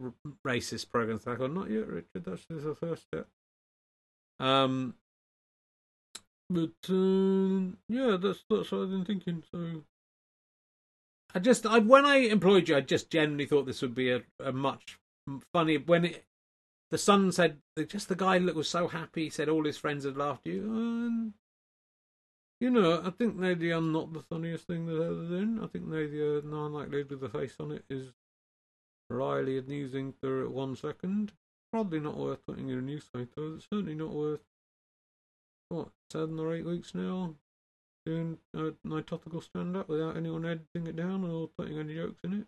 [0.47, 1.53] racist programs back on.
[1.53, 2.25] Not yet, Richard.
[2.25, 3.29] That's just the first step.
[4.41, 4.95] Um,
[6.49, 9.43] but uh, yeah, that's that's what I've been thinking.
[9.53, 9.83] So,
[11.35, 14.23] I just, I when I employed you, I just genuinely thought this would be a,
[14.43, 14.99] a much
[15.53, 16.25] funny when it.
[16.91, 20.17] The son said, just the guy that was so happy, said all his friends had
[20.17, 20.63] laughed at you.
[20.63, 21.33] And
[22.63, 25.59] you know, I think I'm not the funniest thing that ever done.
[25.61, 28.13] I think maybe a nine-like lady with a face on it is
[29.11, 31.33] wryly amusing for one second.
[31.73, 33.57] Probably not worth putting in a newspaper.
[33.57, 34.45] It's certainly not worth,
[35.71, 37.35] what, seven or eight weeks now?
[38.07, 42.47] Doing a topical stand-up without anyone editing it down or putting any jokes in it.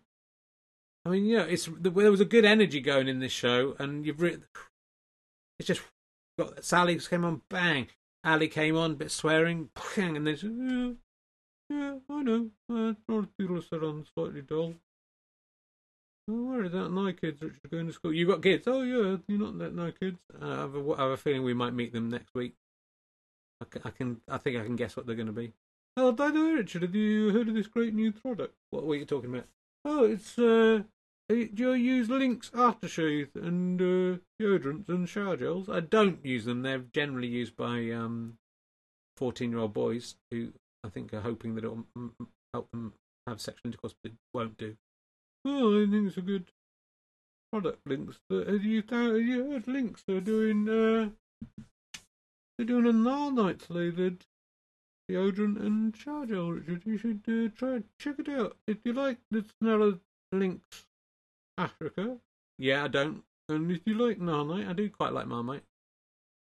[1.04, 4.22] I mean, yeah, it's there was a good energy going in this show, and you've
[4.22, 4.44] written.
[5.58, 5.82] It's just
[6.38, 7.88] got Sally's came on, bang.
[8.24, 10.96] Ali came on, bit swearing, and then
[11.68, 12.50] yeah, yeah, I know.
[12.72, 12.94] Uh,
[13.38, 14.74] people said I'm slightly dull.
[16.26, 16.88] Where is that?
[16.88, 18.14] No kids Richard going to school.
[18.14, 18.66] You've got kids?
[18.66, 20.18] Oh yeah, you're not that no kids.
[20.40, 22.54] Uh, I, have a, I have a feeling we might meet them next week.
[23.60, 25.52] I can, I can, I think I can guess what they're going to be.
[25.96, 28.54] Oh, by the way, Richard, have you heard of this great new product?
[28.70, 29.46] What were you talking about?
[29.84, 30.82] Oh, it's uh,
[31.28, 35.68] do you use Lynx aftershave and uh, deodorants and shower gels?
[35.68, 36.62] I don't use them.
[36.62, 38.36] They're generally used by um,
[39.18, 40.52] 14-year-old boys who
[40.84, 41.84] I think are hoping that it'll
[42.52, 42.92] help them
[43.26, 44.76] have sexual intercourse, but it won't do.
[45.46, 46.44] Oh, I think it's a good
[47.50, 47.80] product.
[47.86, 48.18] Lynx.
[48.30, 50.02] Have you, have you heard Lynx?
[50.06, 51.08] They're doing uh,
[52.58, 54.26] they're doing a Narnite flavored
[55.10, 56.82] deodorant and shower gel, Richard.
[56.84, 60.00] You should uh, try check it out if you like the smell of
[60.32, 60.86] Lynx
[61.58, 62.18] Africa.
[62.58, 63.22] Yeah, I don't.
[63.48, 65.64] And if you like Marmite, I do quite like Marmite.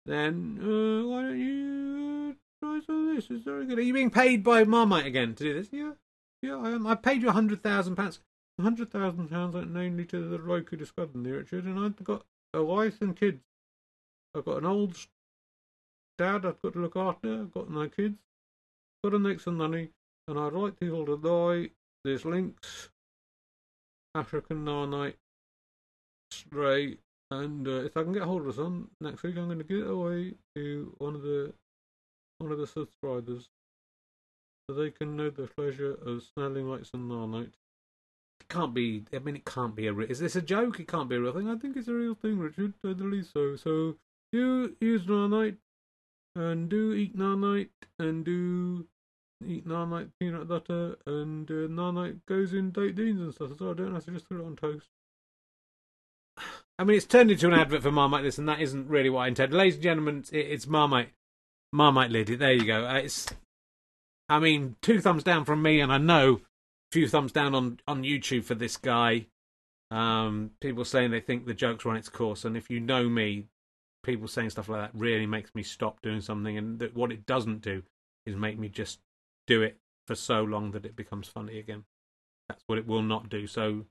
[0.06, 3.28] Then uh, why don't you uh, try some of this?
[3.30, 3.80] It's very good.
[3.80, 5.70] Are you being paid by Marmite again to do this?
[5.72, 5.94] Yeah,
[6.42, 6.58] yeah.
[6.58, 6.88] I am.
[6.88, 8.20] I paid you a hundred thousand pounds.
[8.60, 11.66] A hundred thousand pounds, namely to the local discovered there, Richard.
[11.66, 13.42] And I've got a wife and kids.
[14.36, 14.96] I've got an old
[16.18, 17.34] dad I've got to look after.
[17.34, 18.18] I've got my kids.
[19.04, 19.90] Got to make some money,
[20.28, 21.72] and I'd like people to buy
[22.04, 22.90] this Lynx
[24.16, 25.16] African Narnite
[26.32, 27.00] straight.
[27.30, 29.80] and uh, if I can get hold of some next week, I'm going to give
[29.80, 31.54] it away to one of the
[32.40, 33.50] one of the subscribers
[34.68, 37.54] so they can know the pleasure of smelling like some Narnite.
[38.42, 39.06] It can't be.
[39.14, 39.96] I mean, it can't be a.
[40.00, 40.80] Is this a joke?
[40.80, 41.50] It can't be a real thing.
[41.50, 42.74] I think it's a real thing, Richard.
[42.86, 43.56] I believe so.
[43.56, 43.98] So
[44.32, 45.58] do use Narnite
[46.36, 47.70] and do eat Narnite
[48.00, 48.88] and do
[49.46, 53.52] eat Marmite peanut butter and uh, Marmite goes in date beans and stuff.
[53.58, 54.88] So I don't have to just put it on toast.
[56.80, 59.22] I mean, it's turned into an advert for Marmite this, and that isn't really what
[59.22, 59.56] I intended.
[59.56, 61.10] Ladies and gentlemen, it's Marmite.
[61.72, 62.28] Marmite lid.
[62.28, 62.88] There you go.
[62.88, 63.28] Uh, it's.
[64.30, 67.80] I mean, two thumbs down from me, and I know a few thumbs down on,
[67.88, 69.28] on YouTube for this guy.
[69.90, 73.48] Um, people saying they think the joke's run its course, and if you know me,
[74.04, 76.58] people saying stuff like that really makes me stop doing something.
[76.58, 77.84] And that what it doesn't do
[78.26, 79.00] is make me just
[79.48, 79.78] do it
[80.08, 81.86] for so long that it becomes funny again.
[82.50, 83.48] That's what it will not do.
[83.48, 83.86] So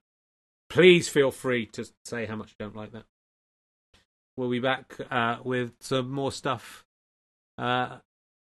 [0.68, 3.04] please feel free to say how much you don't like that.
[4.36, 6.84] We'll be back uh, with some more stuff
[7.58, 7.98] uh,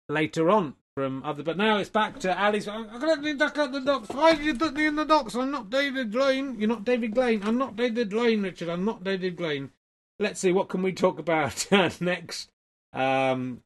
[0.08, 1.42] later on from other.
[1.42, 2.68] But now it's back to Ali's.
[2.68, 4.08] I'm going to duck out the docks.
[4.10, 5.34] Why did you duck me in the docks?
[5.34, 6.58] I'm not David Blaine.
[6.58, 7.42] You're not David Blaine.
[7.44, 8.68] I'm not David Blaine, Richard.
[8.68, 9.70] I'm not David Blaine.
[10.18, 11.66] Let's see what can we talk about
[12.00, 12.50] next.
[12.92, 13.62] Um,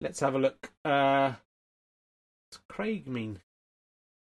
[0.00, 0.70] let's have a look.
[0.84, 1.32] Uh,
[2.68, 3.40] Craig mean?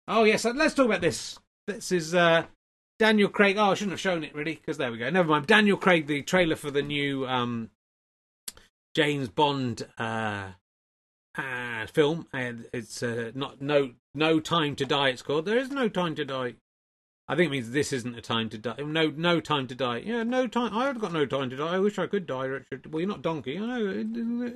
[0.08, 1.38] Oh yes, let's talk about this.
[1.66, 2.46] This is uh,
[2.98, 3.56] Daniel Craig.
[3.58, 5.10] Oh, I shouldn't have shown it really because there we go.
[5.10, 5.46] Never mind.
[5.46, 7.70] Daniel Craig, the trailer for the new um,
[8.94, 10.52] James Bond uh,
[11.36, 15.08] uh, film, and it's uh, not no no time to die.
[15.08, 15.44] It's called.
[15.44, 16.54] There is no time to die.
[17.28, 18.76] I think it means this isn't a time to die.
[18.78, 19.98] No, no time to die.
[19.98, 20.72] Yeah, no time.
[20.72, 21.74] I've got no time to die.
[21.74, 22.92] I wish I could die, Richard.
[22.92, 23.58] Well, you're not donkey.
[23.58, 24.52] I know.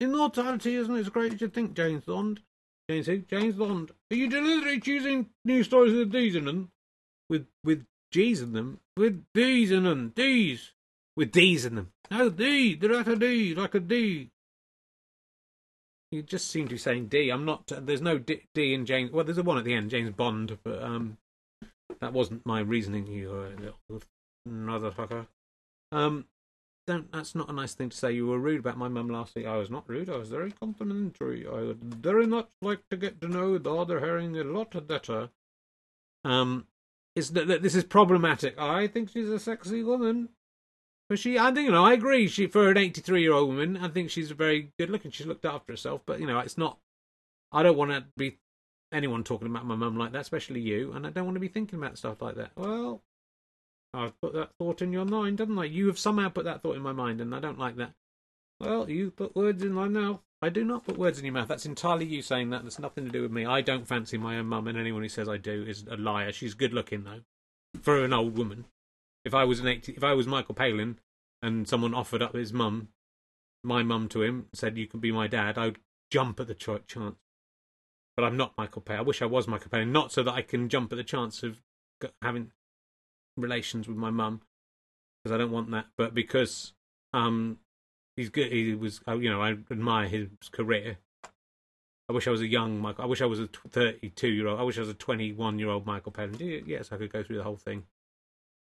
[0.00, 2.40] Immortality isn't as great as you think, James Bond.
[2.88, 3.06] James?
[3.28, 3.90] James Bond.
[4.10, 6.70] Are you deliberately choosing new stories with these in them?
[7.28, 10.72] with with G's in them, with D's in them, D's
[11.16, 11.92] with D's in them.
[12.10, 14.30] No D, at a D, like a D.
[16.12, 17.30] You just seem to be saying D.
[17.30, 17.64] I'm not.
[17.66, 19.10] There's no D, D in James.
[19.10, 21.18] Well, there's a one at the end, James Bond, but um,
[22.00, 23.06] that wasn't my reasoning.
[23.06, 24.02] You little
[24.48, 25.26] motherfucker.
[25.90, 26.26] Um,
[26.86, 27.10] don't.
[27.12, 28.12] That's not a nice thing to say.
[28.12, 29.46] You were rude about my mum last week.
[29.46, 30.08] I was not rude.
[30.08, 31.46] I was very complimentary.
[31.46, 35.30] I would very much like to get to know the other herring a lot better.
[36.24, 36.66] Um,
[37.14, 38.58] is that this is problematic.
[38.58, 40.28] I think she's a sexy woman.
[41.08, 42.26] But she, I think, you know, I agree.
[42.26, 45.10] She, for an 83 year old woman, I think she's very good looking.
[45.12, 46.02] She's looked after herself.
[46.04, 46.78] But, you know, it's not,
[47.52, 48.38] I don't want to be
[48.92, 50.92] anyone talking about my mum like that, especially you.
[50.92, 52.50] And I don't want to be thinking about stuff like that.
[52.56, 53.02] Well,
[53.96, 55.64] I've put that thought in your mind, haven't I?
[55.64, 57.92] You have somehow put that thought in my mind, and I don't like that.
[58.60, 60.20] Well, you put words in my mouth.
[60.42, 61.48] I do not put words in your mouth.
[61.48, 62.62] That's entirely you saying that.
[62.62, 63.46] That's nothing to do with me.
[63.46, 66.32] I don't fancy my own mum, and anyone who says I do is a liar.
[66.32, 67.20] She's good looking though,
[67.80, 68.66] for an old woman.
[69.24, 70.98] If I was an 80, if I was Michael Palin,
[71.42, 72.88] and someone offered up his mum,
[73.64, 75.78] my mum to him, said you can be my dad, I would
[76.10, 77.16] jump at the chance.
[78.16, 79.00] But I'm not Michael Palin.
[79.00, 81.42] I wish I was Michael Palin, not so that I can jump at the chance
[81.42, 81.60] of
[82.22, 82.52] having
[83.36, 84.40] relations with my mum,
[85.22, 86.72] because I don't want that, but because
[87.12, 87.58] um
[88.16, 88.50] he's good.
[88.50, 90.98] He was, you know, I admire his career.
[92.08, 93.04] I wish I was a young Michael.
[93.04, 94.60] I wish I was a 32 year old.
[94.60, 96.64] I wish I was a 21 year old Michael Palin.
[96.66, 97.84] Yes, I could go through the whole thing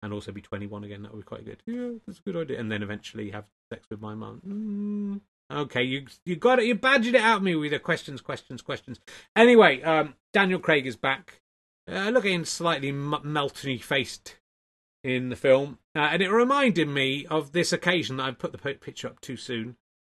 [0.02, 1.02] and also be 21 again.
[1.02, 1.62] That would be quite good.
[1.66, 2.60] Yeah, that's a good idea.
[2.60, 4.42] And then eventually have sex with my mum.
[4.48, 5.22] Mm.
[5.52, 6.66] Okay, you you got it.
[6.66, 9.00] You badgered it out of me with the questions, questions, questions.
[9.36, 11.42] Anyway, um, Daniel Craig is back,
[11.92, 14.38] uh, looking slightly m- meltony faced
[15.04, 18.58] in the film, uh, and it reminded me of this occasion that I put the
[18.58, 19.76] picture up too soon,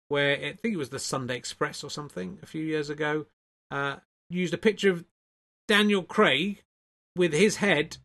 [0.08, 3.26] where I think it was the Sunday Express or something a few years ago,
[3.70, 3.96] uh,
[4.30, 5.04] used a picture of
[5.66, 6.62] Daniel Craig
[7.16, 7.96] with his head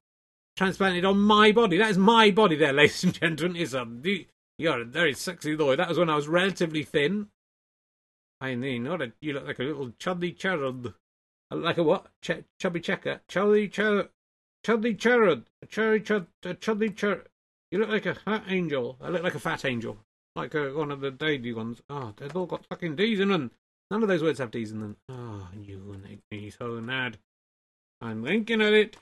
[0.57, 1.77] transplanted on my body.
[1.77, 3.55] That is my body, there, ladies and gentlemen.
[3.55, 3.87] Is a
[4.57, 5.75] you're a very sexy boy.
[5.75, 7.27] That was when I was relatively thin.
[8.39, 10.93] I mean, not a, you look like a little chubby cherub.
[11.51, 12.07] Like a what?
[12.21, 13.21] Ch- chubby checker?
[13.27, 14.09] Chubby cherub.
[14.63, 16.93] Chudley Cherub, a cherry chud, a chudley.
[17.71, 18.97] You look like a fat angel.
[19.01, 19.97] I look like a fat angel,
[20.35, 21.81] like a, one of the daisy ones.
[21.89, 23.51] Oh, they've all got fucking D's in them.
[23.89, 24.97] None of those words have D's in them.
[25.09, 27.17] Oh, you make me so mad.
[28.01, 28.97] I'm thinking at it.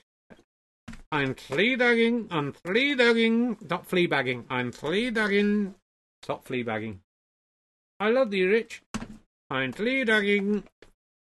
[1.12, 2.28] I'm flea-dagging.
[2.32, 3.58] I'm flea-dagging.
[3.66, 4.46] Stop flea-bagging.
[4.50, 5.76] I'm flea-dagging.
[6.22, 7.02] Stop flea-bagging.
[8.00, 8.84] I love you, Rich.
[9.50, 10.64] I'm flea-dagging.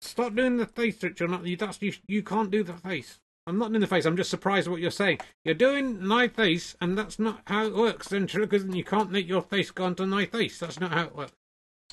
[0.02, 1.20] Stop doing the face, Rich.
[1.20, 1.44] You're not.
[1.58, 3.20] That's, you, you can't do the face.
[3.48, 4.06] I'm not in the face.
[4.06, 5.20] I'm just surprised at what you're saying.
[5.44, 9.28] You're doing my face, and that's not how it works, essentially, because you can't make
[9.28, 10.60] your face go onto my face.
[10.60, 11.34] That's not how it works.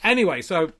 [0.05, 0.72] Anyway, so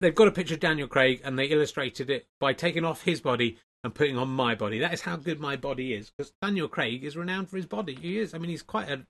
[0.00, 3.20] they've got a picture of Daniel Craig, and they illustrated it by taking off his
[3.20, 4.80] body and putting on my body.
[4.80, 7.94] That is how good my body is, because Daniel Craig is renowned for his body.
[7.94, 8.34] He is.
[8.34, 9.06] I mean, he's quite a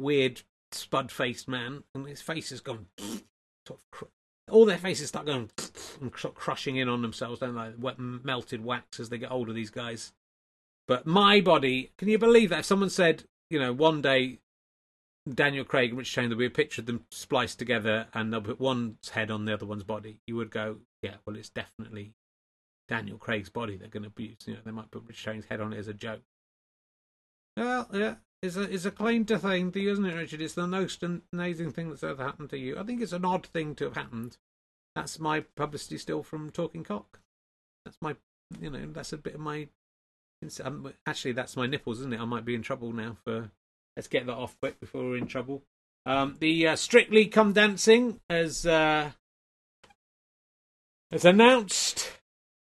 [0.00, 0.42] weird,
[0.72, 4.10] spud-faced man, and his face has gone sort of
[4.50, 5.50] all their faces start going
[6.00, 7.72] and crushing in on themselves, don't they?
[7.80, 9.52] Like melted wax as they get older.
[9.52, 10.12] These guys.
[10.88, 12.60] But my body, can you believe that?
[12.60, 14.38] If someone said, you know, one day
[15.28, 18.40] Daniel Craig and Rich Chain, there'll be a picture of them spliced together and they'll
[18.40, 22.14] put one's head on the other one's body, you would go, yeah, well, it's definitely
[22.88, 24.38] Daniel Craig's body they're going to abuse.
[24.46, 26.22] You know, they might put Rich Chain's head on it as a joke.
[27.56, 30.40] Well, yeah, it's a, it's a claim to fame isn't it, Richard?
[30.40, 32.78] It's the most amazing thing that's ever happened to you.
[32.78, 34.38] I think it's an odd thing to have happened.
[34.96, 37.20] That's my publicity still from Talking Cock.
[37.84, 38.16] That's my,
[38.60, 39.68] you know, that's a bit of my.
[40.64, 42.20] Um, actually, that's my nipples, isn't it?
[42.20, 43.50] I might be in trouble now for.
[43.96, 45.62] Let's get that off quick before we're in trouble.
[46.06, 49.10] Um, the uh, Strictly Come Dancing as uh,
[51.12, 52.10] as announced.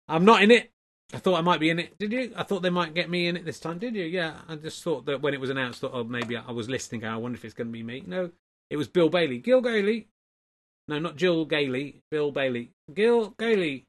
[0.09, 0.73] I'm not in it.
[1.13, 1.99] I thought I might be in it.
[1.99, 2.33] Did you?
[2.37, 3.79] I thought they might get me in it this time.
[3.79, 4.05] Did you?
[4.05, 4.41] Yeah.
[4.47, 7.05] I just thought that when it was announced, thought, oh, maybe I was listening.
[7.05, 8.05] I wonder if it's going to be me.
[8.07, 8.31] No,
[8.69, 9.39] it was Bill Bailey.
[9.39, 10.09] Gil Gailey.
[10.87, 12.03] No, not Jill Gailey.
[12.11, 12.73] Bill Bailey.
[12.93, 13.87] Gil Gailey.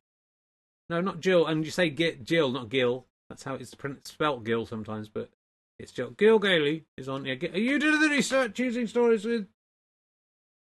[0.89, 1.45] No, not Jill.
[1.45, 3.05] And you say Jill, not Gil.
[3.30, 5.30] That's how it's spelt Gil sometimes, but
[5.78, 6.11] it's Jill.
[6.11, 7.28] Gil Gailey is on.
[7.28, 9.45] Are you doing the research choosing stories with?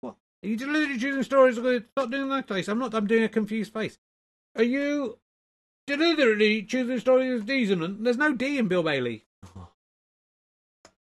[0.01, 0.15] What?
[0.43, 1.89] Are you deliberately choosing stories with?
[1.91, 2.67] Stop doing that face.
[2.67, 2.93] I'm not.
[2.93, 3.97] I'm doing a confused face.
[4.55, 5.17] Are you
[5.91, 8.01] Deliberately choosing story as Deasement.
[8.01, 9.25] There's no D in Bill Bailey.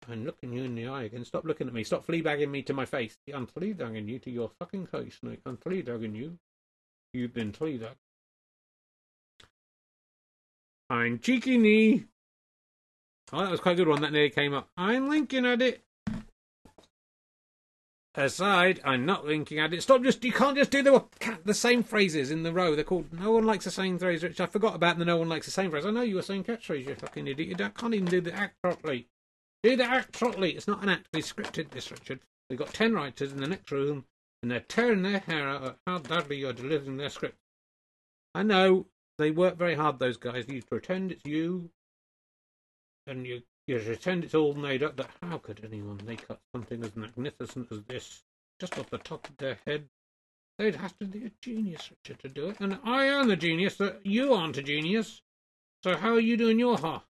[0.07, 1.25] I'm looking you in the eye again.
[1.25, 1.83] Stop looking at me.
[1.83, 3.17] Stop fleabagging me to my face.
[3.33, 5.41] I'm fleabagging you to your fucking face, mate.
[5.47, 6.37] I'm fleabagging you.
[7.11, 7.95] You've been fleabagged.
[10.91, 12.05] I'm cheeky knee.
[13.33, 14.01] Oh, that was quite a good one.
[14.01, 14.69] That nearly came up.
[14.77, 15.83] I'm linking at it
[18.17, 19.81] aside, I'm not linking at it.
[19.83, 20.03] Stop!
[20.03, 21.03] Just you can't just do the
[21.45, 22.75] the same phrases in the row.
[22.75, 23.13] They're called.
[23.13, 24.97] No one likes the same phrase, which I forgot about.
[24.97, 25.85] The no one likes the same phrase.
[25.85, 26.87] I know you were saying catchphrase.
[26.87, 27.59] You fucking idiot.
[27.59, 29.07] You can't even do the act properly.
[29.63, 30.51] Do the act properly.
[30.51, 31.07] It's not an act.
[31.13, 31.69] It's scripted.
[31.69, 32.19] This Richard.
[32.49, 34.05] We've got ten writers in the next room,
[34.41, 37.37] and they're tearing their hair out at how badly you're delivering their script.
[38.33, 38.87] I know
[39.17, 39.99] they work very hard.
[39.99, 40.45] Those guys.
[40.47, 41.69] You pretend it's you,
[43.05, 46.83] and you you pretend it's all made up, but how could anyone make up something
[46.83, 48.23] as magnificent as this
[48.59, 49.89] just off the top of their head?
[50.57, 52.57] They'd have to be a genius, Richard, to do it.
[52.59, 55.21] And I am a genius, but you aren't a genius.
[55.83, 57.03] So how are you doing your ha?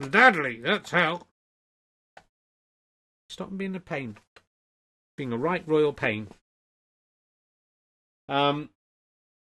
[0.00, 1.26] Badly, that's how.
[3.28, 4.16] Stop being a pain.
[5.16, 6.28] Being a right royal pain.
[8.28, 8.70] Um,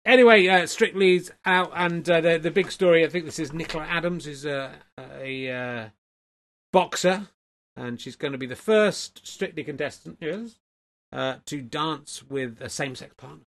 [0.07, 3.03] Anyway, uh, Strictly's out, and uh, the the big story.
[3.03, 5.89] I think this is Nicola Adams, is a, a uh,
[6.71, 7.27] boxer,
[7.75, 10.59] and she's going to be the first Strictly contestant, yes,
[11.11, 13.43] uh, to dance with a same sex partner.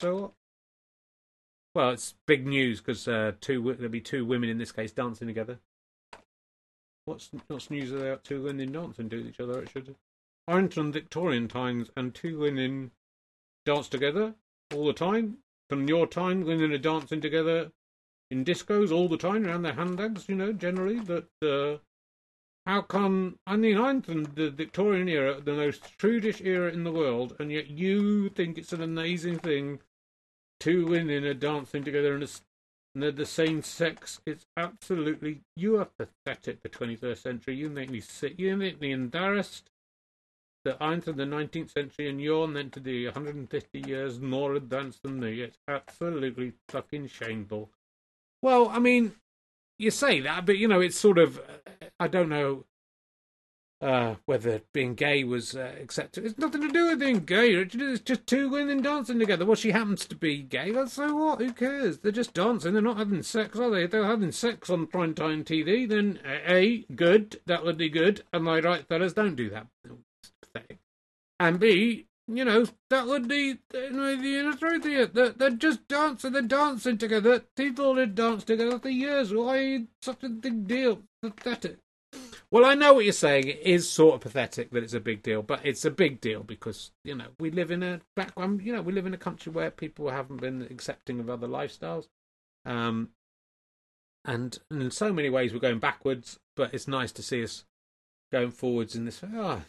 [0.00, 0.34] So,
[1.76, 5.28] well, it's big news because uh, two there'll be two women in this case dancing
[5.28, 5.60] together.
[7.04, 9.62] What's what's news about two women dancing to each other?
[9.62, 9.94] It should.
[10.48, 12.90] Aren't Victorian times, and two women
[13.64, 14.34] dance together
[14.72, 15.38] all the time.
[15.68, 17.72] From your time, women are dancing together
[18.30, 21.00] in discos all the time around their handbags, you know, generally.
[21.00, 21.78] But uh,
[22.66, 23.38] how come?
[23.46, 27.50] I mean, I'm from the Victorian era, the most prudish era in the world, and
[27.50, 29.80] yet you think it's an amazing thing.
[30.60, 34.20] Two women are dancing together and they're the same sex.
[34.24, 36.62] It's absolutely you are pathetic.
[36.62, 37.56] The 21st century.
[37.56, 38.34] You make me sick.
[38.38, 39.70] You make me embarrassed
[40.64, 45.20] that from the 19th century and you're meant to be 150 years more advanced than
[45.20, 45.40] me.
[45.40, 47.70] It's absolutely fucking shameful.
[48.42, 49.12] Well, I mean,
[49.78, 51.40] you say that, but you know, it's sort of,
[52.00, 52.64] I don't know
[53.80, 56.24] uh, whether being gay was uh, accepted.
[56.24, 57.50] It's nothing to do with being gay.
[57.54, 59.44] It's just two women dancing together.
[59.44, 60.70] Well, she happens to be gay.
[60.72, 61.40] Well, so what?
[61.40, 61.98] Who cares?
[61.98, 62.72] They're just dancing.
[62.72, 63.84] They're not having sex, are they?
[63.84, 67.40] If they're having sex on primetime TV, then A, good.
[67.44, 68.22] That would be good.
[68.32, 69.12] Am I right, fellas?
[69.12, 69.66] Don't do that
[71.40, 75.14] And B, you know, that would be you know, the inappropriate.
[75.14, 77.42] They're, they're just dancing, they're dancing together.
[77.56, 79.32] People have danced together for years.
[79.32, 81.02] Why such a big deal?
[81.22, 81.78] Pathetic.
[82.50, 83.48] Well, I know what you're saying.
[83.48, 86.42] It is sort of pathetic that it's a big deal, but it's a big deal
[86.42, 88.62] because you know we live in a background.
[88.62, 92.06] You know, we live in a country where people haven't been accepting of other lifestyles,
[92.64, 93.08] um,
[94.24, 96.38] and in so many ways we're going backwards.
[96.56, 97.64] But it's nice to see us
[98.30, 99.20] going forwards in this.
[99.24, 99.62] Oh,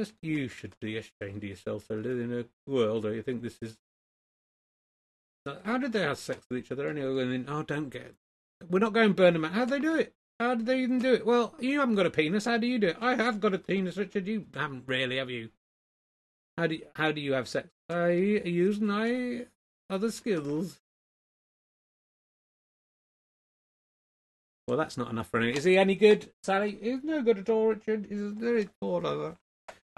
[0.00, 3.42] just you should be ashamed of yourself to live in a world where you think
[3.42, 3.76] this is.
[5.44, 7.22] Uh, how did they have sex with each other anyway?
[7.22, 8.14] And then, oh, don't get.
[8.70, 9.52] We're not going to burn them out.
[9.52, 10.14] How did they do it?
[10.38, 11.26] How did they even do it?
[11.26, 12.46] Well, you haven't got a penis.
[12.46, 12.96] How do you do it?
[12.98, 14.26] I have got a penis, Richard.
[14.26, 15.50] You haven't really, have you?
[16.56, 17.68] How do you, how do you have sex?
[17.90, 19.46] I use my
[19.90, 20.80] other skills.
[24.66, 25.54] Well, that's not enough for any.
[25.54, 26.78] Is he any good, Sally?
[26.80, 28.06] He's no good at all, Richard.
[28.08, 29.36] He's very poor lover.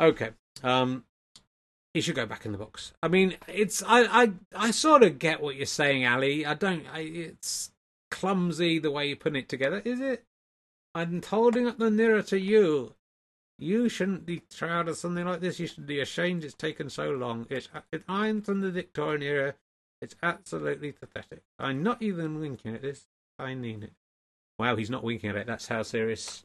[0.03, 0.31] Okay.
[0.65, 1.05] Um,
[1.95, 2.93] he should go back in the box.
[3.03, 6.45] I mean, it's I I I sort of get what you're saying, Ali.
[6.45, 6.85] I don't.
[6.93, 7.71] I, it's
[8.11, 10.25] clumsy the way you put it together, is it?
[10.95, 12.95] I'm holding up the mirror to you.
[13.59, 15.61] You shouldn't be proud of something like this.
[15.61, 17.47] You should be ashamed it's taken so long.
[17.49, 19.55] It's it irons from the Victorian era.
[20.01, 21.43] It's absolutely pathetic.
[21.59, 23.07] I'm not even winking at this.
[23.39, 23.93] I mean it.
[24.59, 25.47] Wow, he's not winking at it.
[25.47, 26.45] That's how serious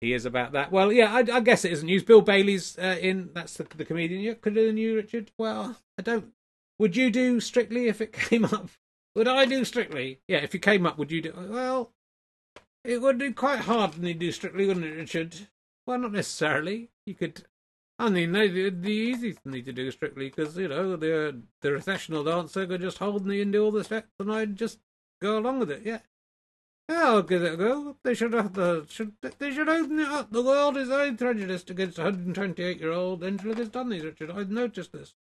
[0.00, 0.70] he is about that.
[0.70, 2.04] Well, yeah, I, I guess it isn't news.
[2.04, 3.30] Bill Bailey's uh, in.
[3.32, 4.20] That's the, the comedian.
[4.20, 5.30] You could have you, Richard.
[5.38, 6.32] Well, I don't.
[6.78, 8.68] Would you do Strictly if it came up?
[9.14, 10.20] Would I do Strictly?
[10.28, 11.32] Yeah, if you came up, would you do?
[11.34, 11.92] Well,
[12.84, 15.34] it would be quite hard to do Strictly, wouldn't it, Richard?
[15.86, 16.90] Well, not necessarily.
[17.06, 17.44] You could.
[17.98, 22.24] I mean, the, the easy thing to do Strictly because you know the the recessional
[22.24, 24.78] dancer could just hold me and do all the steps, and I'd just
[25.22, 25.82] go along with it.
[25.84, 26.00] Yeah,
[26.88, 27.96] I'll give it a go.
[28.02, 30.30] They should have the should they should open it up.
[30.30, 34.30] The world is very prejudiced against a 128 year old Angela these, Richard.
[34.30, 35.14] I've noticed this.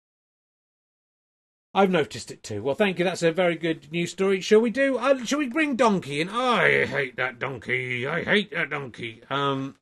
[1.72, 2.62] I've noticed it too.
[2.62, 3.04] Well, thank you.
[3.04, 4.40] That's a very good news story.
[4.40, 4.98] Shall we do?
[4.98, 6.28] Uh, shall we bring Donkey in?
[6.28, 8.06] I hate that donkey.
[8.06, 9.22] I hate that donkey.
[9.28, 9.76] Um,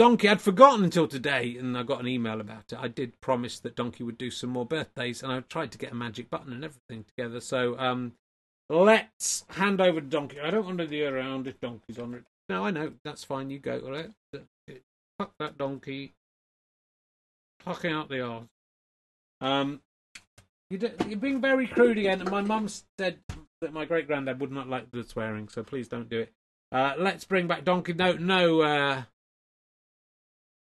[0.00, 2.78] Donkey, I'd forgotten until today, and I got an email about it.
[2.80, 5.92] I did promise that Donkey would do some more birthdays, and I tried to get
[5.92, 7.38] a magic button and everything together.
[7.38, 8.14] So, um,
[8.78, 10.40] let's hand over to Donkey.
[10.40, 12.24] I don't want to be around if Donkey's on it.
[12.48, 12.92] No, I know.
[13.04, 13.50] That's fine.
[13.50, 13.80] You go.
[13.84, 14.46] Let's
[15.18, 16.14] fuck that donkey.
[17.62, 18.48] Plucking out the arse.
[19.40, 19.80] Um,
[20.70, 22.68] you're being very crude again, and my mum
[22.98, 23.18] said
[23.60, 26.32] that my great granddad would not like the swearing, so please don't do it.
[26.72, 27.92] Uh, let's bring back Donkey.
[27.92, 29.02] No, no, uh,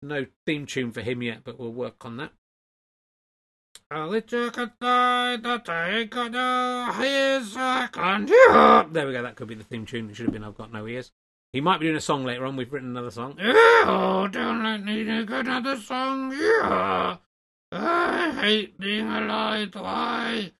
[0.01, 2.31] no theme tune for him yet, but we'll work on that.
[3.91, 4.49] There we go.
[9.21, 10.09] That could be the theme tune.
[10.09, 11.11] It should have been I've Got No Ears.
[11.53, 12.55] He might be doing a song later on.
[12.55, 13.37] We've written another song.
[13.39, 16.33] Oh, don't let me do another song.
[16.33, 17.17] Yeah.
[17.71, 19.69] I hate being alive.
[19.73, 20.51] Why?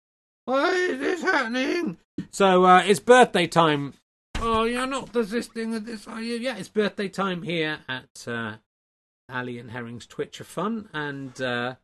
[0.45, 1.97] Why is this happening?
[2.31, 3.95] So uh, it's birthday time.
[4.39, 6.35] Oh, you're not desisting of this, are you?
[6.35, 8.57] Yeah, it's birthday time here at uh,
[9.29, 11.75] Ali and Herring's Twitch of Fun, and uh,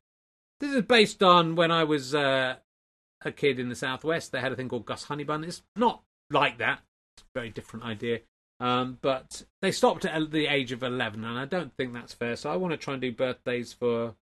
[0.61, 2.55] this is based on when I was uh,
[3.25, 4.31] a kid in the southwest.
[4.31, 5.45] They had a thing called Gus Honeybun.
[5.45, 6.79] It's not like that.
[7.17, 8.19] It's a very different idea.
[8.59, 12.35] Um, but they stopped at the age of 11, and I don't think that's fair.
[12.35, 14.15] So I want to try and do birthdays for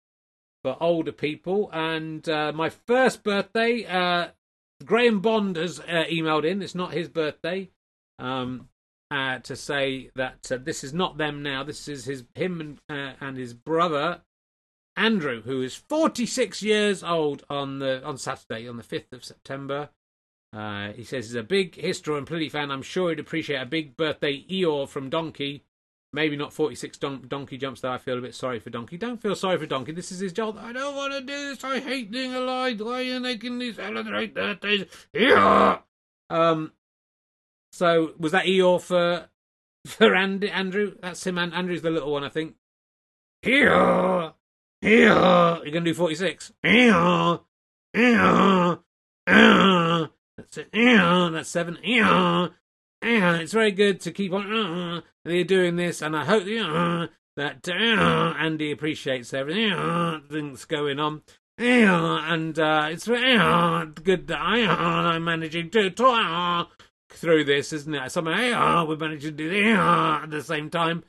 [0.63, 1.69] for older people.
[1.71, 4.29] And uh, my first birthday, uh,
[4.85, 6.61] Graham Bond has uh, emailed in.
[6.61, 7.69] It's not his birthday.
[8.19, 8.69] Um,
[9.09, 11.63] uh, to say that uh, this is not them now.
[11.63, 14.21] This is his him and, uh, and his brother
[14.97, 19.89] Andrew, who is 46 years old on the on Saturday, on the 5th of September.
[20.51, 22.71] Uh, he says he's a big History and Pliny fan.
[22.71, 25.63] I'm sure he'd appreciate a big birthday Eeyore from Donkey.
[26.13, 27.91] Maybe not 46 don- Donkey jumps, though.
[27.91, 28.97] I feel a bit sorry for Donkey.
[28.97, 29.91] Don't feel sorry for Donkey.
[29.91, 30.57] This is his job.
[30.59, 31.63] I don't want to do this.
[31.63, 32.79] I hate being alive.
[32.79, 34.85] Why are making me celebrate birthdays?
[35.13, 35.81] Eeyore!
[36.29, 36.71] Um,
[37.73, 39.27] so was that Eeyore for
[39.85, 40.95] for Andy, Andrew?
[41.01, 41.37] That's him.
[41.37, 42.55] And Andrew's the little one, I think.
[43.45, 44.33] Eeyore,
[44.81, 46.51] You're do six.
[46.63, 47.41] Eeyore,
[47.95, 48.79] Eeyore,
[49.27, 50.09] Eeyore.
[50.37, 50.69] That's it.
[50.71, 51.77] That's seven.
[53.41, 54.53] It's very good to keep on.
[54.53, 60.65] Uh, you're doing this, and I hope uh, that uh, Andy appreciates everything uh, that's
[60.65, 61.23] going on.
[61.59, 68.11] and uh, it's uh, good that uh, I'm managing to talk through this, isn't it?
[68.11, 71.03] Somehow we're managing to do it at the same time.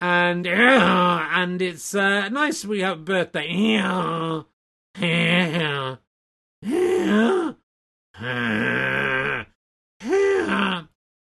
[0.00, 3.48] And and it's uh, nice we have a birthday.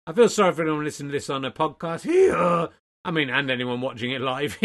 [0.08, 2.70] I feel sorry for anyone listening to this on a podcast.
[3.04, 4.58] I mean, and anyone watching it live.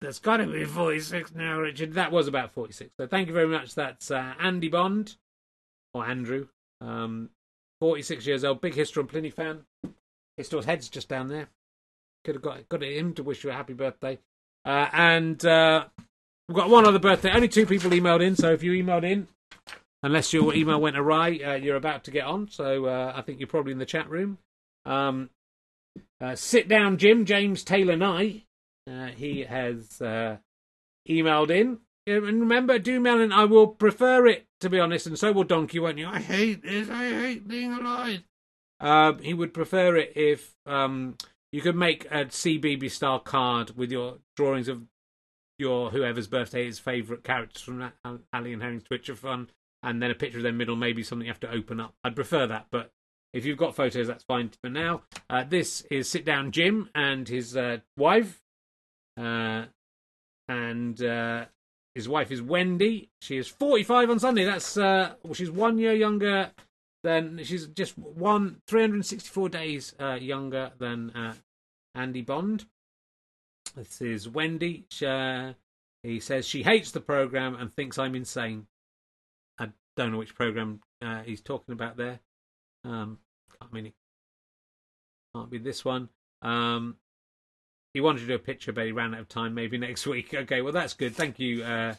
[0.00, 1.94] That's got to be 46 now, Richard.
[1.94, 2.90] That was about 46.
[2.98, 3.74] So thank you very much.
[3.74, 5.16] That's uh, Andy Bond
[5.94, 6.48] or Andrew.
[6.80, 7.30] Um,
[7.80, 9.64] 46 years old, big History and Pliny fan.
[10.36, 11.48] His store's head's just down there.
[12.24, 14.18] Could have got got him to wish you a happy birthday.
[14.64, 15.84] Uh, and uh,
[16.48, 17.30] we've got one other birthday.
[17.32, 19.28] Only two people emailed in, so if you emailed in,
[20.02, 22.48] unless your email went awry, uh, you're about to get on.
[22.48, 24.38] So uh, I think you're probably in the chat room.
[24.86, 25.30] Um,
[26.20, 27.26] uh, sit down, Jim.
[27.26, 28.44] James Taylor Nye.
[28.90, 29.98] Uh, he has
[31.08, 31.78] emailed in.
[32.06, 33.32] And remember, do mail in.
[33.32, 36.08] I will prefer it to be honest, and so will Donkey, won't you?
[36.08, 36.88] I hate this.
[36.88, 38.22] I hate being alive.
[38.84, 41.16] Uh, he would prefer it if um,
[41.52, 44.82] you could make a CBB style card with your drawings of
[45.58, 49.48] your whoever's birthday is favourite characters from Ali and Herring's Twitch of Fun,
[49.82, 51.94] and then a picture of their middle, maybe something you have to open up.
[52.04, 52.90] I'd prefer that, but
[53.32, 55.02] if you've got photos, that's fine for now.
[55.30, 58.42] Uh, this is Sit Down Jim and his uh, wife.
[59.16, 59.64] Uh,
[60.46, 61.46] and uh,
[61.94, 63.08] his wife is Wendy.
[63.22, 64.44] She is 45 on Sunday.
[64.44, 66.50] That's uh, well, she's one year younger
[67.04, 71.34] than she's just one 364 days uh, younger than uh,
[71.94, 72.64] Andy Bond.
[73.76, 74.86] This is Wendy.
[74.88, 75.52] She, uh,
[76.02, 78.66] he says she hates the program and thinks I'm insane.
[79.58, 82.20] I don't know which program uh, he's talking about there.
[82.84, 83.18] Um,
[83.60, 83.94] I mean, it
[85.34, 86.08] can't be this one.
[86.40, 86.96] Um,
[87.92, 89.54] he wanted to do a picture, but he ran out of time.
[89.54, 90.32] Maybe next week.
[90.32, 91.14] Okay, well that's good.
[91.14, 91.94] Thank you, uh,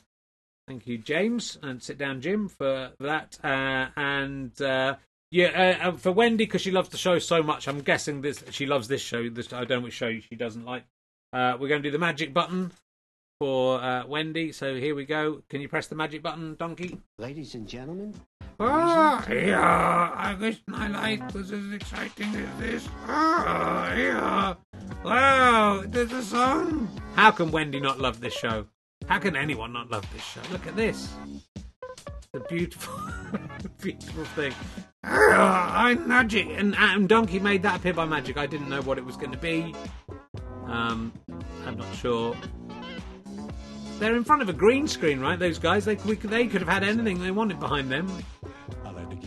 [0.68, 3.38] thank you, James, and sit down, Jim, for that.
[3.44, 4.96] Uh, and uh,
[5.32, 7.68] yeah, uh, for Wendy because she loves the show so much.
[7.68, 9.30] I'm guessing this she loves this show.
[9.30, 10.84] This I don't know which show she doesn't like.
[11.34, 12.72] Uh, we're going to do the magic button
[13.40, 14.52] for uh, Wendy.
[14.52, 15.42] So here we go.
[15.50, 17.00] Can you press the magic button, Donkey?
[17.18, 18.14] Ladies and gentlemen.
[18.60, 20.12] Ah, yeah.
[20.16, 22.88] I wish my life was as exciting as this.
[23.06, 24.54] Ah, yeah.
[25.04, 26.90] Wow, there's a song.
[27.16, 28.68] How can Wendy not love this show?
[29.08, 30.42] How can anyone not love this show?
[30.52, 31.14] Look at this.
[32.32, 33.00] The beautiful,
[33.82, 34.54] beautiful thing.
[35.04, 36.48] I'm magic.
[36.50, 38.38] And, and Donkey made that appear by magic.
[38.38, 39.76] I didn't know what it was going to be.
[40.66, 41.14] Um,
[41.66, 42.36] I'm not sure.
[44.00, 45.40] They're in front of a green screen, right?
[45.40, 45.86] Those guys.
[45.86, 48.12] They we, they could have had anything they wanted behind them.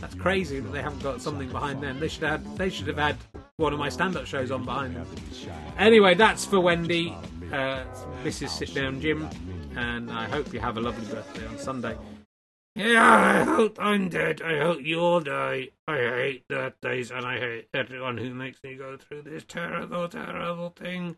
[0.01, 1.99] That's crazy that they haven't got something behind them.
[1.99, 2.59] They should have.
[2.59, 3.17] They should have had
[3.57, 5.07] one of my stand-up shows on behind them.
[5.79, 7.15] Anyway, that's for Wendy.
[7.53, 7.83] Uh,
[8.23, 9.29] this is Sit Down Jim,
[9.77, 11.97] and I hope you have a lovely birthday on Sunday.
[12.75, 14.41] Yeah, I hope I'm dead.
[14.41, 15.71] I hope you all die.
[15.89, 20.71] I hate birthdays, and I hate everyone who makes me go through this terrible, terrible
[20.71, 21.17] thing.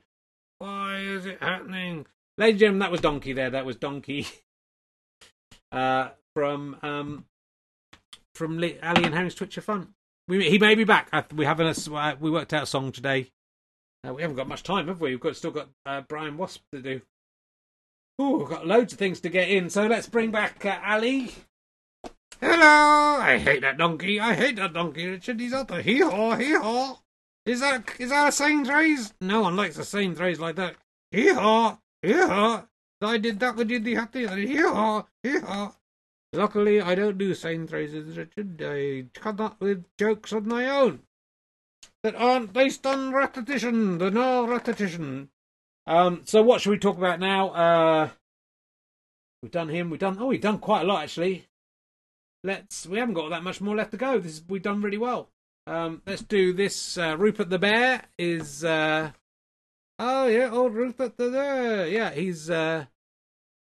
[0.58, 2.06] Why is it happening?
[2.38, 3.50] Ladies and gentlemen, that was Donkey there.
[3.50, 4.26] That was Donkey
[5.72, 7.26] uh, from um,
[8.34, 9.94] from Ali and Harry's Twitch of Fun.
[10.28, 11.10] We, he may be back.
[11.34, 11.88] We haven't.
[11.88, 13.30] Uh, we worked out a song today.
[14.06, 15.10] Uh, we haven't got much time, have we?
[15.10, 17.02] We've got still got uh, Brian Wasp to do.
[18.22, 19.70] Oh, we've got loads of things to get in.
[19.70, 21.32] So let's bring back uh, Ali.
[22.38, 23.18] Hello!
[23.18, 24.20] I hate that donkey.
[24.20, 25.40] I hate that donkey, Richard.
[25.40, 25.80] He's out there.
[25.80, 26.98] Hee haw, hee haw.
[27.46, 29.14] Is that is that a same phrase?
[29.22, 30.76] No one likes a same phrase like that.
[31.10, 32.64] Hee haw, hee haw.
[33.00, 34.26] I did that with the happy.
[34.26, 35.72] Hee haw, hee haw.
[36.34, 38.60] Luckily, I don't do same phrases, Richard.
[38.62, 41.00] I come up with jokes of my own
[42.02, 43.96] that aren't based on repetition.
[43.96, 45.30] They're no repetition.
[45.90, 47.50] Um, so what should we talk about now?
[47.50, 48.08] Uh,
[49.42, 49.90] we've done him.
[49.90, 50.16] We've done.
[50.18, 51.46] Oh, we've done quite a lot actually
[52.42, 54.18] let's we haven't got that much more left to go.
[54.18, 55.28] This we've done really well.
[55.66, 56.98] Um, let's do this.
[56.98, 58.64] Uh, Rupert the Bear is.
[58.64, 59.12] Uh,
[59.98, 61.86] oh yeah, old Rupert the Bear.
[61.86, 62.50] Yeah, he's.
[62.50, 62.86] Uh,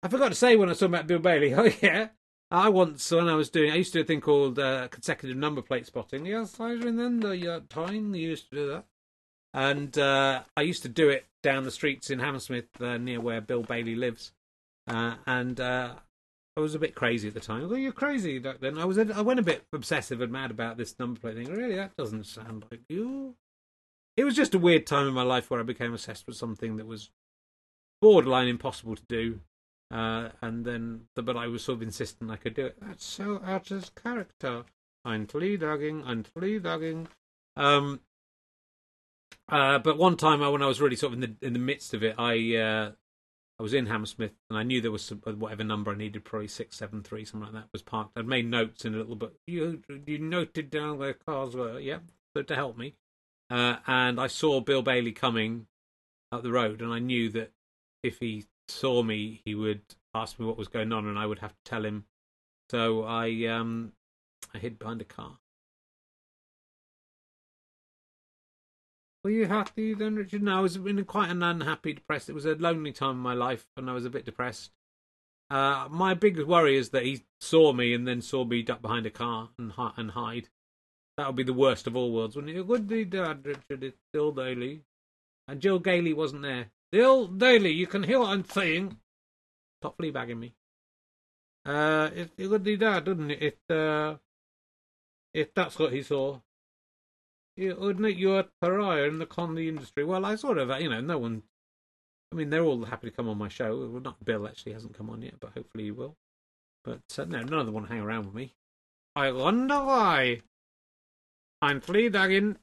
[0.02, 1.54] I forgot to say when I was talking about Bill Bailey.
[1.54, 2.08] Oh yeah,
[2.50, 5.36] I once when I was doing, I used to do a thing called uh, consecutive
[5.36, 6.26] number plate spotting.
[6.26, 8.14] Yes, I remember your time.
[8.14, 8.84] You used to do that,
[9.54, 13.40] and uh, I used to do it down the streets in Hammersmith uh, near where
[13.40, 14.32] Bill Bailey lives.
[14.86, 15.94] Uh, and uh,
[16.56, 17.68] I was a bit crazy at the time.
[17.68, 18.78] Well, you're crazy then.
[18.78, 18.98] I was.
[18.98, 21.52] I went a bit obsessive and mad about this number plate thing.
[21.52, 23.34] Really, that doesn't sound like you.
[24.16, 26.76] It was just a weird time in my life where I became obsessed with something
[26.76, 27.10] that was
[28.02, 29.40] borderline impossible to do.
[29.90, 32.76] Uh, and then, but I was sort of insistent I could do it.
[32.80, 34.64] That's so out of character.
[35.04, 36.02] I'm flea dogging.
[36.04, 37.08] I'm flea dogging.
[37.56, 38.00] Um,
[39.48, 41.94] uh, but one time, when I was really sort of in the in the midst
[41.94, 42.92] of it, I uh,
[43.58, 46.24] I was in Hammersmith and I knew there was some, uh, whatever number I needed,
[46.24, 48.16] probably six seven three, something like that, was parked.
[48.16, 49.34] I'd made notes in a little book.
[49.46, 51.98] You you noted down where cars were, yeah,
[52.36, 52.94] so to help me.
[53.50, 55.66] Uh, and I saw Bill Bailey coming
[56.30, 57.52] up the road, and I knew that
[58.02, 59.82] if he saw me, he would
[60.14, 62.04] ask me what was going on, and I would have to tell him.
[62.70, 63.92] So I um
[64.54, 65.38] I hid behind a car.
[69.24, 70.42] Were you happy then, Richard?
[70.42, 72.28] No, I was in quite an unhappy, depressed.
[72.28, 74.70] It was a lonely time in my life, and I was a bit depressed.
[75.50, 79.06] Uh, my big worry is that he saw me and then saw me duck behind
[79.06, 80.48] a car and and hide.
[81.16, 82.66] That would be the worst of all worlds, wouldn't it?
[82.66, 83.82] Would be, Dad, Richard.
[83.82, 84.82] It's Bill Daly.
[85.48, 86.70] And Jill Gailey wasn't there.
[86.92, 88.98] Bill Daly, you can hear what I'm saying.
[89.80, 90.54] Stop fleabagging me.
[91.64, 93.58] Uh, it, it would be Dad, wouldn't it?
[93.68, 94.16] Uh,
[95.34, 96.40] if that's what he saw
[97.58, 100.04] you admit you're a pariah in the comedy industry.
[100.04, 101.42] Well, I sort of, you know, no one.
[102.32, 103.76] I mean, they're all happy to come on my show.
[103.90, 106.14] Well, not Bill actually hasn't come on yet, but hopefully he will.
[106.84, 108.52] But uh, no, none of them want to hang around with me.
[109.16, 110.42] I wonder why.
[111.60, 112.56] I'm flea dagging.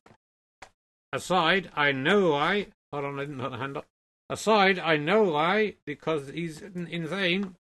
[1.11, 2.67] Aside, I know why.
[2.93, 3.85] Hold on, I didn't put the hand up.
[4.29, 7.55] Aside, I know why because he's insane.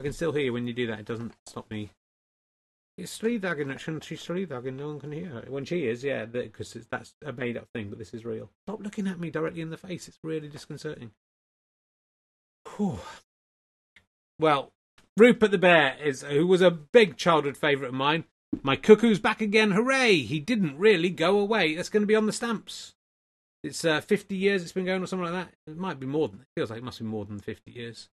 [0.00, 1.00] I can still hear you when you do that.
[1.00, 1.90] It doesn't stop me
[2.98, 4.74] it's Sleedagging, shouldn't she Sleedagging?
[4.74, 5.44] No one can hear her.
[5.48, 8.50] When she is, yeah, because that's a made up thing, but this is real.
[8.66, 10.08] Stop looking at me directly in the face.
[10.08, 11.12] It's really disconcerting.
[12.76, 12.98] Whew.
[14.38, 14.72] well,
[15.16, 18.24] Rupert the Bear is who was a big childhood favourite of mine.
[18.62, 19.72] My cuckoo's back again!
[19.72, 20.16] Hooray!
[20.16, 21.74] He didn't really go away.
[21.74, 22.94] That's going to be on the stamps.
[23.62, 25.54] It's uh, 50 years it's been going or something like that.
[25.70, 26.40] It might be more than.
[26.40, 28.08] It feels like it must be more than 50 years.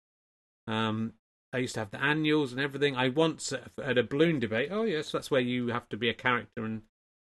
[0.67, 1.15] Um,
[1.53, 2.97] I used to have the annuals and everything.
[2.97, 4.69] I once had a balloon debate.
[4.71, 6.83] Oh yes, that's where you have to be a character and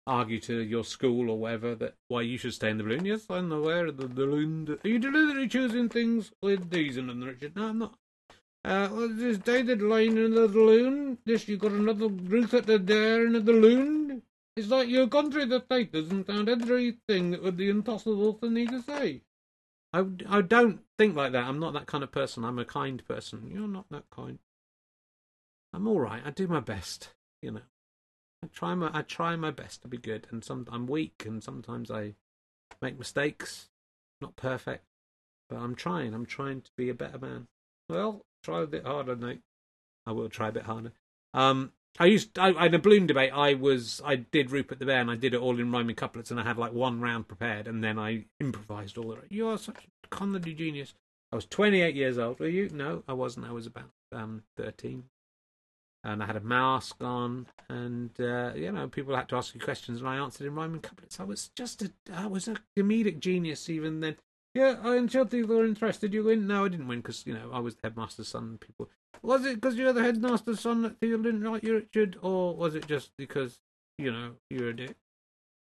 [0.06, 3.04] argue to your school or whatever that why you should stay in the balloon.
[3.04, 4.78] Yes, I'm aware of the balloon.
[4.84, 7.56] Are you deliberately choosing things with these and Richard?
[7.56, 7.94] No, I'm not.
[8.62, 11.16] Uh, well, this David line in the balloon.
[11.24, 14.22] This you got another Ruth at the there in the balloon.
[14.56, 18.50] It's like you've gone through the papers and found everything that would be impossible for
[18.50, 19.22] me to say.
[19.92, 21.44] I, I don't think like that.
[21.44, 22.44] I'm not that kind of person.
[22.44, 23.50] I'm a kind person.
[23.52, 24.38] You're not that kind.
[25.72, 26.22] I'm all right.
[26.24, 27.10] I do my best.
[27.42, 27.60] You know,
[28.42, 31.42] I try my I try my best to be good, and some I'm weak, and
[31.42, 32.14] sometimes I
[32.80, 33.68] make mistakes.
[34.20, 34.84] Not perfect,
[35.48, 36.14] but I'm trying.
[36.14, 37.48] I'm trying to be a better man.
[37.88, 39.40] Well, try a bit harder, Nate.
[40.06, 40.92] I will try a bit harder.
[41.32, 43.32] Um, I used I, in a balloon debate.
[43.34, 46.30] I was I did Rupert the Bear, and I did it all in rhyming couplets,
[46.30, 49.18] and I had like one round prepared, and then I improvised all the.
[49.28, 50.94] You are such a comedy genius.
[51.32, 52.40] I was 28 years old.
[52.40, 52.70] Were you?
[52.70, 53.46] No, I wasn't.
[53.46, 55.04] I was about um 13,
[56.04, 59.60] and I had a mask on, and uh, you know people had to ask you
[59.60, 61.20] questions, and I answered in rhyming couplets.
[61.20, 64.16] I was just a I was a comedic genius even then.
[64.54, 66.12] Yeah, I ensured people were interested.
[66.12, 66.46] You win?
[66.46, 68.58] No, I didn't win because you know I was the headmaster's son.
[68.58, 68.88] People
[69.22, 72.74] was it because you're the headmaster's son that people didn't like you, Richard, or was
[72.74, 73.58] it just because
[73.98, 74.96] you know you're a dick?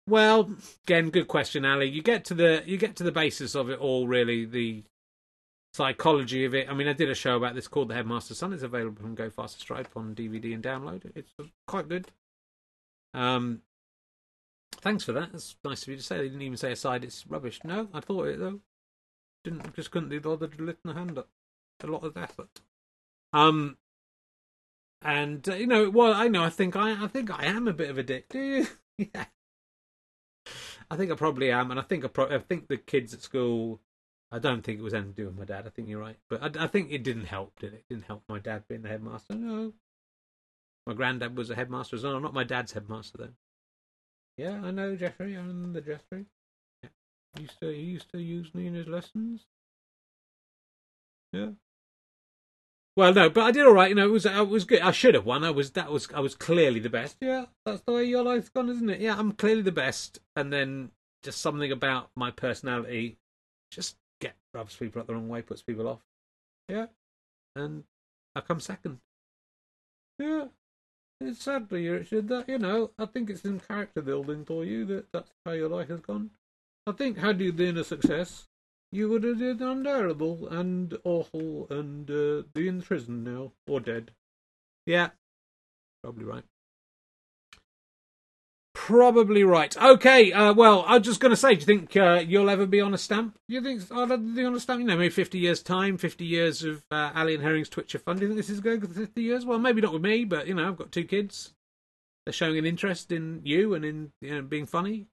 [0.07, 0.51] Well,
[0.85, 1.89] again, good question, Ali.
[1.89, 4.45] You get to the you get to the basis of it all, really.
[4.45, 4.83] The
[5.73, 6.69] psychology of it.
[6.69, 8.53] I mean, I did a show about this called The Headmaster's Son.
[8.53, 11.11] It's available from Go Faster Stripe on DVD and download.
[11.15, 11.33] It's
[11.67, 12.07] quite good.
[13.13, 13.61] Um,
[14.75, 15.31] thanks for that.
[15.31, 16.17] That's nice of you to say.
[16.17, 17.59] They didn't even say aside it's rubbish.
[17.63, 18.59] No, I thought it though.
[19.43, 21.29] Didn't just couldn't be bothered to lift my hand up.
[21.83, 22.61] A lot of effort.
[23.33, 23.77] Um,
[25.01, 26.43] and uh, you know, well, I know.
[26.43, 28.29] I think I, I think I am a bit of a dick.
[28.29, 28.67] Do you?
[28.97, 29.25] yeah.
[30.89, 33.21] I think I probably am, and I think I, pro- I think the kids at
[33.21, 33.81] school.
[34.31, 35.67] I don't think it was anything to do with my dad.
[35.67, 37.59] I think you're right, but I, I think it didn't help.
[37.59, 37.77] Did it?
[37.77, 37.85] it?
[37.89, 39.35] Didn't help my dad being the headmaster.
[39.35, 39.73] No,
[40.87, 42.19] my granddad was a headmaster as well.
[42.19, 43.33] Not my dad's headmaster though.
[44.37, 45.35] Yeah, I know Jeffrey.
[45.35, 46.25] I'm the Jeffrey.
[46.81, 46.89] Yeah.
[47.35, 49.45] He used to he used to use me in his lessons.
[51.31, 51.49] Yeah.
[52.95, 53.89] Well, no, but I did all right.
[53.89, 54.81] You know, it was I was good.
[54.81, 55.43] I should have won.
[55.43, 57.17] I was that was I was clearly the best.
[57.21, 58.99] Yeah, that's the way your life's gone, isn't it?
[58.99, 60.19] Yeah, I'm clearly the best.
[60.35, 60.91] And then
[61.23, 63.17] just something about my personality
[63.71, 66.01] just get rubs people up the wrong way, puts people off.
[66.69, 66.87] Yeah,
[67.55, 67.83] and
[68.35, 68.99] I come second.
[70.19, 70.45] Yeah,
[71.19, 72.27] it's sad for you, Richard.
[72.27, 75.69] That you know, I think it's in character building for you that that's how your
[75.69, 76.29] life has gone.
[76.85, 78.47] I think had you been a success,
[78.93, 84.11] you would have been unbearable and awful and uh, be in prison now or dead.
[84.85, 85.09] Yeah,
[86.03, 86.43] probably right.
[88.75, 89.75] Probably right.
[89.77, 92.81] Okay, uh, well, I'm just going to say, do you think uh, you'll ever be
[92.81, 93.39] on a stamp?
[93.47, 94.81] Do you think I'll ever be on a stamp?
[94.81, 98.19] You know, maybe 50 years' time, 50 years of uh, Ali and Herring's Twitcher Fund.
[98.19, 99.45] Do you think this is going for 50 years?
[99.45, 101.53] Well, maybe not with me, but, you know, I've got two kids.
[102.25, 105.07] They're showing an interest in you and in you know, being funny.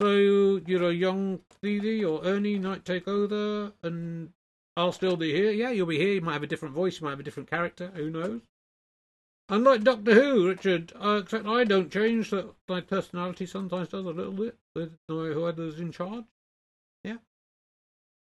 [0.00, 4.32] So, you know, young Stevie or Ernie might take over and
[4.76, 5.50] I'll still be here.
[5.50, 6.14] Yeah, you'll be here.
[6.14, 7.00] You might have a different voice.
[7.00, 7.90] You might have a different character.
[7.94, 8.40] Who knows?
[9.48, 12.30] Unlike Doctor Who, Richard, uh, except I don't change.
[12.30, 16.26] That my personality sometimes does a little bit with whoever's in charge.
[17.02, 17.16] Yeah.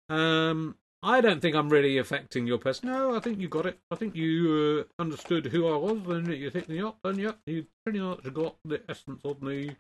[0.08, 2.88] Um, I don't think I'm really affecting your person.
[2.88, 3.78] No, I think you got it.
[3.90, 7.66] I think you uh, understood who I was, and you me up, and yeah, you
[7.84, 9.76] pretty much got the essence of me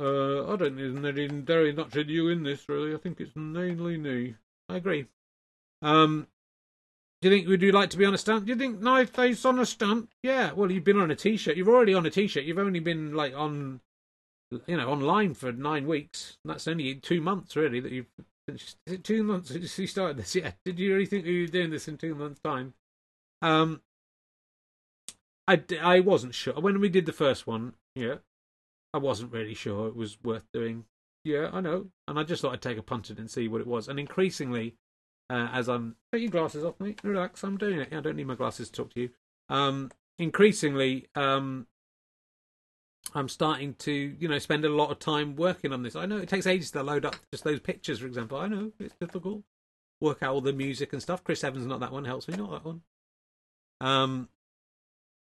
[0.00, 2.94] uh, I don't think there's very much you in this, really.
[2.94, 4.34] I think it's mainly me.
[4.68, 5.06] I agree.
[5.82, 6.26] Um,
[7.22, 8.44] do you think would you like to be on a stunt?
[8.44, 10.10] Do you think Knife Face on a stunt?
[10.22, 10.52] Yeah.
[10.52, 11.56] Well, you've been on a t-shirt.
[11.56, 12.44] You've already on a t-shirt.
[12.44, 13.80] You've only been like on,
[14.66, 16.38] you know, online for nine weeks.
[16.44, 17.80] That's only two months, really.
[17.80, 18.06] That you've
[18.46, 20.34] is it two months since you started this.
[20.36, 20.52] Yeah.
[20.64, 22.74] Did you really think you were doing this in two months' time?
[23.40, 23.80] Um,
[25.46, 27.74] I I wasn't sure when we did the first one.
[27.94, 28.16] Yeah,
[28.94, 30.84] I wasn't really sure it was worth doing.
[31.24, 31.88] Yeah, I know.
[32.06, 33.88] And I just thought I'd take a punt at it and see what it was.
[33.88, 34.76] And increasingly,
[35.28, 37.00] uh, as I'm take your glasses off, mate.
[37.02, 37.92] Relax, I'm doing it.
[37.92, 39.10] I don't need my glasses to talk to you.
[39.48, 41.66] Um, increasingly, um,
[43.14, 45.96] I'm starting to, you know, spend a lot of time working on this.
[45.96, 48.38] I know it takes ages to load up just those pictures, for example.
[48.38, 49.42] I know it's difficult.
[50.00, 51.24] Work out all the music and stuff.
[51.24, 52.82] Chris Evans, not that one, helps me, not that one.
[53.80, 54.28] Um,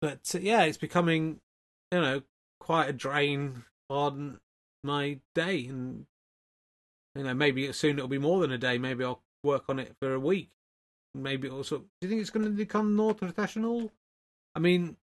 [0.03, 1.41] but uh, yeah, it's becoming,
[1.91, 2.23] you know,
[2.63, 4.39] quite a drain on
[4.85, 6.07] my day, and
[7.17, 8.79] you know maybe soon it'll be more than a day.
[8.79, 10.51] Maybe I'll work on it for a week.
[11.13, 11.79] maybe also.
[11.79, 13.91] Do you think it's going to become more professional?
[14.55, 14.97] I mean,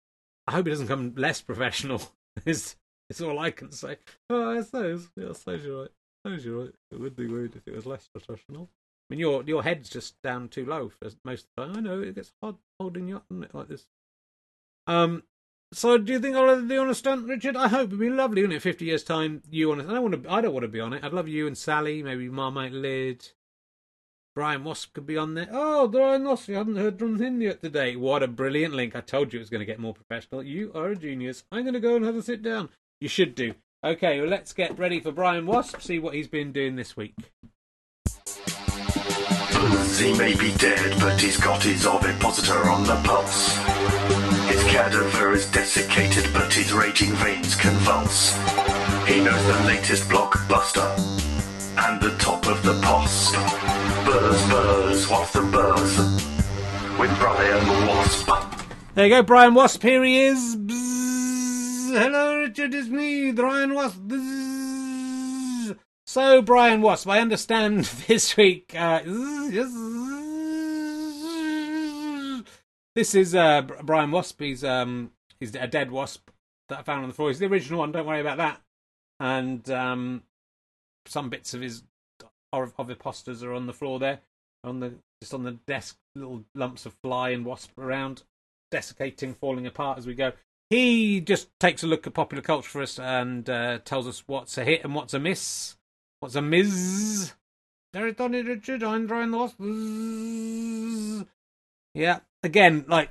[0.47, 2.01] I hope it doesn't become less professional.
[2.47, 2.77] is
[3.21, 3.97] all I can say.
[4.31, 5.09] Oh, I suppose.
[5.17, 5.91] Yeah, I suppose you're right.
[6.25, 6.75] I suppose you're right.
[6.93, 8.69] It would be weird if it was less professional.
[9.11, 11.77] I mean, your your head's just down too low for most of the time.
[11.77, 13.87] I know it gets hard holding you up, like this.
[14.87, 15.25] Um.
[15.73, 17.55] So, do you think I'll ever be on a stunt, Richard?
[17.55, 18.62] I hope it'd be lovely, wouldn't it?
[18.62, 19.81] Fifty years time, you on.
[19.81, 20.33] A, I don't want to.
[20.33, 21.05] I don't want to be on it.
[21.05, 23.29] I'd love you and Sally, maybe Marmite Lid.
[24.35, 25.49] Brian Wasp could be on there.
[25.51, 27.97] Oh, Brian Wasp, you haven't heard from him yet today.
[27.97, 28.95] What a brilliant link.
[28.95, 30.45] I told you it was going to get more professional.
[30.45, 31.43] You are a genius.
[31.51, 32.69] I'm going to go and have a sit down.
[33.01, 33.55] You should do.
[33.83, 37.14] Okay, well, let's get ready for Brian Wasp, see what he's been doing this week.
[39.99, 44.28] He may be dead, but he's got his ovipositor on the pulse.
[44.69, 48.37] Cadaver is desiccated, but his raging veins convulse.
[49.07, 50.87] He knows the latest blockbuster
[51.79, 53.33] and the top of the post.
[54.05, 55.99] Buzz, buzz, what's the buzz?
[56.99, 58.29] With Brian Wasp.
[58.95, 59.83] There you go, Brian Wasp.
[59.83, 60.57] Here he is.
[60.57, 61.99] Bzzz.
[61.99, 62.75] Hello, Richard.
[62.75, 64.03] It's me, Brian Wasp.
[66.07, 68.75] So, Brian Wasp, I understand this week.
[68.77, 69.01] Uh,
[72.99, 74.40] this is uh, Brian Wasp.
[74.40, 76.30] He's um, he's a dead wasp
[76.68, 77.28] that I found on the floor.
[77.28, 77.92] He's the original one.
[77.92, 78.61] Don't worry about that.
[79.20, 80.24] And um,
[81.07, 81.84] some bits of his
[82.53, 84.18] of, of imposters are on the floor there,
[84.64, 85.96] on the just on the desk.
[86.16, 88.24] Little lumps of fly and wasp around,
[88.72, 90.32] desiccating, falling apart as we go.
[90.68, 94.59] He just takes a look at popular culture for us and uh, tells us what's
[94.59, 95.76] a hit and what's a miss,
[96.18, 97.32] what's a miss.
[97.92, 98.82] There on it, Richard.
[98.82, 101.28] I'm drawing the wasp.
[101.94, 103.11] Yeah, again, like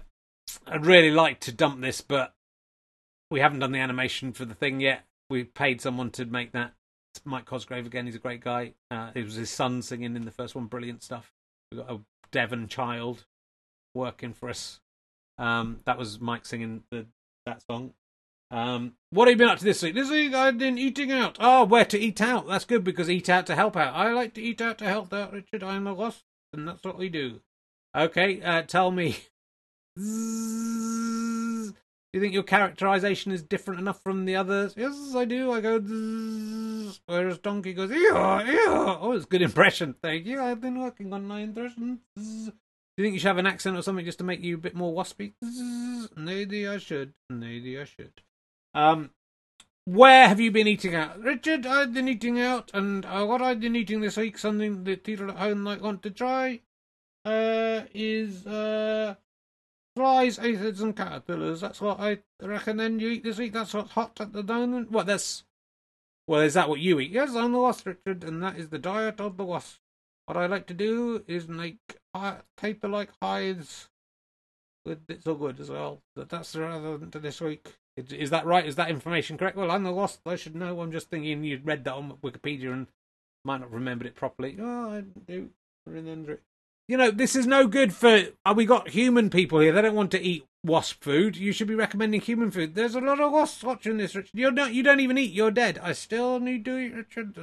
[0.65, 2.34] I'd really like to dump this, but
[3.30, 5.05] we haven't done the animation for the thing yet.
[5.30, 6.73] We paid someone to make that.
[7.13, 8.05] It's Mike Cosgrave again.
[8.05, 8.73] He's a great guy.
[8.89, 10.65] Uh, it was his son singing in the first one.
[10.65, 11.34] Brilliant stuff.
[11.71, 11.99] We got a
[12.32, 13.25] Devon child
[13.93, 14.80] working for us.
[15.38, 17.07] Um, that was Mike singing the
[17.45, 17.93] that song.
[18.49, 19.93] Um, what have you been up to this week?
[19.93, 21.38] This week I've been eating out.
[21.39, 22.47] Oh, where to eat out?
[22.47, 23.93] That's good because eat out to help out.
[23.93, 25.63] I like to eat out to help out, Richard.
[25.63, 26.23] I'm a wasp,
[26.53, 27.41] and that's what we do.
[27.95, 29.17] Okay, uh, tell me.
[29.97, 30.03] Do
[32.13, 34.73] you think your characterization is different enough from the others?
[34.77, 35.51] Yes, I do.
[35.51, 35.79] I go.
[35.79, 37.01] Zzz.
[37.05, 37.91] Whereas Donkey goes.
[37.91, 38.97] Yeah, yeah.
[39.01, 39.95] Oh, it's a good impression.
[40.01, 40.41] Thank you.
[40.41, 41.99] I've been working on my impression.
[42.17, 42.47] Zzz.
[42.47, 44.59] Do you think you should have an accent or something just to make you a
[44.59, 45.33] bit more waspy?
[46.15, 47.13] Maybe I should.
[47.29, 48.21] Maybe I should.
[48.73, 49.11] Um,
[49.85, 51.21] where have you been eating out?
[51.21, 55.03] Richard, I've been eating out, and uh, what I've been eating this week, something that
[55.03, 56.61] people at home might want to try,
[57.28, 59.15] uh, is uh,
[59.95, 61.61] flies, aphids, and caterpillars.
[61.61, 63.53] That's what I recommend you eat this week.
[63.53, 64.91] That's what's hot at the moment.
[64.91, 65.43] What, that's...
[66.28, 67.11] Well, is that what you eat?
[67.11, 69.80] Yes, I'm the wasp, Richard, and that is the diet of the wasp.
[70.25, 71.97] What I like to do is make
[72.57, 73.89] paper-like hives
[74.86, 76.01] with bits of wood as well.
[76.15, 77.75] But that's relevant to this week.
[77.95, 78.65] Is, that right?
[78.65, 79.57] Is that information correct?
[79.57, 80.28] Well, I'm the wasp.
[80.28, 80.82] I should know.
[80.82, 82.88] I'm just thinking you'd read that on Wikipedia and
[83.43, 84.57] might not have remembered it properly.
[84.59, 85.49] Oh, I do
[85.86, 86.43] remember it.
[86.88, 88.27] You know, this is no good for.
[88.45, 89.73] Uh, we got human people here.
[89.73, 91.35] They don't want to eat wasp food.
[91.35, 92.75] You should be recommending human food.
[92.75, 94.31] There's a lot of wasps watching this, Richard.
[94.33, 94.73] You're not.
[94.73, 95.33] You don't even eat.
[95.33, 95.79] You're dead.
[95.83, 97.38] I still need to eat, Richard.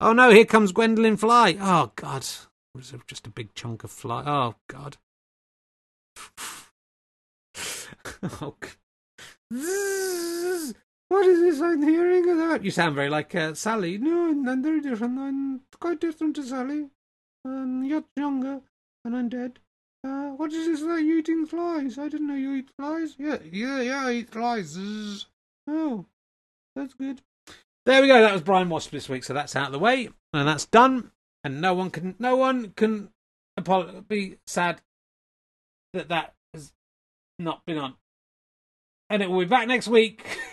[0.00, 0.30] Oh no!
[0.30, 1.56] Here comes Gwendolyn Fly.
[1.60, 2.24] Oh God!
[3.08, 4.22] Just a big chunk of fly?
[4.24, 4.98] Oh God!
[8.40, 8.54] oh.
[8.62, 8.68] g-
[9.52, 10.74] Zzz.
[11.08, 12.64] What is this I'm hearing about?
[12.64, 13.98] You sound very like uh, Sally.
[13.98, 15.18] No, I'm very different.
[15.18, 16.88] I'm quite different to Sally.
[17.44, 18.60] Um, you're younger,
[19.04, 19.58] and I'm dead.
[20.04, 21.98] Uh, what is this like you eating flies?
[21.98, 23.14] I didn't know you eat flies.
[23.18, 25.26] Yeah, yeah, yeah, I eat flies.
[25.68, 26.06] Oh,
[26.74, 27.22] that's good.
[27.86, 28.20] There we go.
[28.20, 31.10] That was Brian Wasp this week, so that's out of the way, and that's done.
[31.44, 33.08] And no one can, no one can
[34.08, 34.80] be sad
[35.92, 36.72] that that has
[37.38, 37.94] not been on.
[39.10, 40.24] And it will be back next week.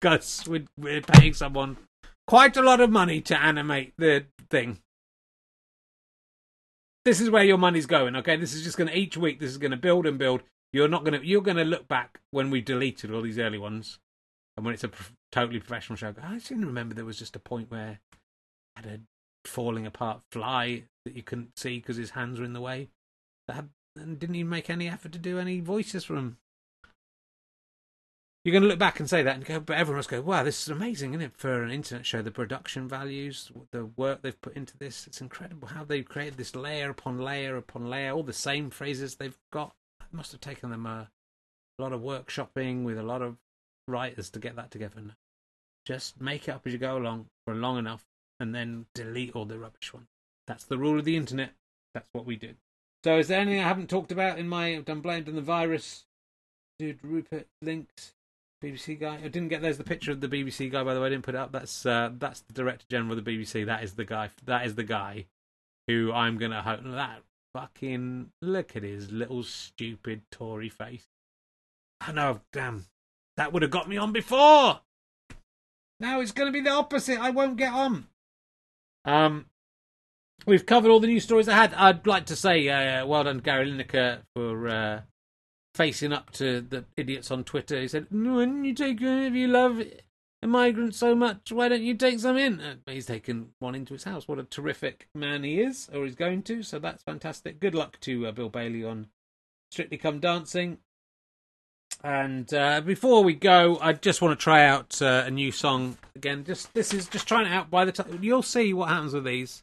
[0.00, 1.78] Because we're, we're paying someone
[2.26, 4.80] quite a lot of money to animate the thing.
[7.04, 8.36] This is where your money's going, okay?
[8.36, 9.38] This is just going to each week.
[9.38, 10.42] This is going to build and build.
[10.72, 11.26] You're not going to.
[11.26, 13.98] You're going to look back when we deleted all these early ones,
[14.56, 16.14] and when it's a pr- totally professional show.
[16.22, 18.00] I seem to remember there was just a point where
[18.76, 19.00] I had a
[19.48, 22.88] falling apart fly that you couldn't see because his hands were in the way.
[23.46, 26.38] That had, and didn't even make any effort to do any voices for him.
[28.44, 30.42] You're going to look back and say that, and go, but everyone must go, "Wow,
[30.42, 34.40] this is amazing, isn't it?" For an internet show, the production values, the work they've
[34.40, 38.22] put into this, it's incredible how they've created this layer upon layer upon layer, all
[38.22, 39.74] the same phrases they've got.
[40.00, 41.08] It must have taken them a,
[41.78, 43.38] a lot of workshopping with a lot of
[43.88, 44.98] writers to get that together.
[44.98, 45.14] And
[45.86, 48.04] just make it up as you go along for long enough,
[48.40, 50.08] and then delete all the rubbish ones.
[50.46, 51.52] That's the rule of the internet.
[51.94, 52.56] That's what we did.
[53.04, 54.76] So, is there anything I haven't talked about in my?
[54.76, 56.04] I've done blamed on the virus.
[56.78, 58.13] Dude, Rupert links.
[58.64, 59.16] BBC guy.
[59.16, 59.62] I didn't get.
[59.62, 60.82] There's the picture of the BBC guy.
[60.82, 61.52] By the way, I didn't put it up.
[61.52, 63.66] That's uh, that's the director general of the BBC.
[63.66, 64.30] That is the guy.
[64.44, 65.26] That is the guy
[65.86, 67.22] who I'm gonna hope that
[67.54, 71.06] fucking look at his little stupid Tory face.
[72.00, 72.40] I know.
[72.52, 72.86] Damn,
[73.36, 74.80] that would have got me on before.
[76.00, 77.20] Now it's to be the opposite.
[77.20, 78.08] I won't get on.
[79.04, 79.46] Um,
[80.46, 81.74] we've covered all the news stories I had.
[81.74, 85.00] I'd like to say, uh, well done, Gary Lineker, for uh,
[85.74, 87.80] facing up to the idiots on Twitter.
[87.80, 89.82] He said, "When you take, if you love
[90.42, 93.94] a migrant so much, why don't you take some in?" Uh, he's taken one into
[93.94, 94.28] his house.
[94.28, 96.62] What a terrific man he is, or he's going to.
[96.62, 97.60] So that's fantastic.
[97.60, 99.08] Good luck to uh, Bill Bailey on
[99.70, 100.78] Strictly Come Dancing.
[102.02, 105.96] And uh, before we go, I just want to try out uh, a new song
[106.14, 106.44] again.
[106.44, 107.70] Just this is just trying it out.
[107.70, 109.62] By the time you'll see what happens with these.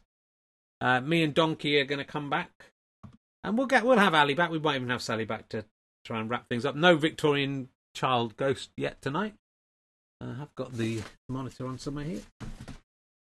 [0.80, 2.72] Uh, me and Donkey are going to come back,
[3.44, 4.50] and we'll get we'll have Ali back.
[4.50, 5.64] We might even have Sally back to
[6.04, 6.74] try and wrap things up.
[6.76, 9.34] No Victorian child ghost yet tonight.
[10.20, 12.20] I have got the monitor on somewhere here.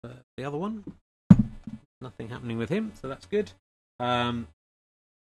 [0.05, 0.85] Uh, the other one,
[2.01, 3.53] nothing happening with him, so that's good.
[3.99, 4.49] Um,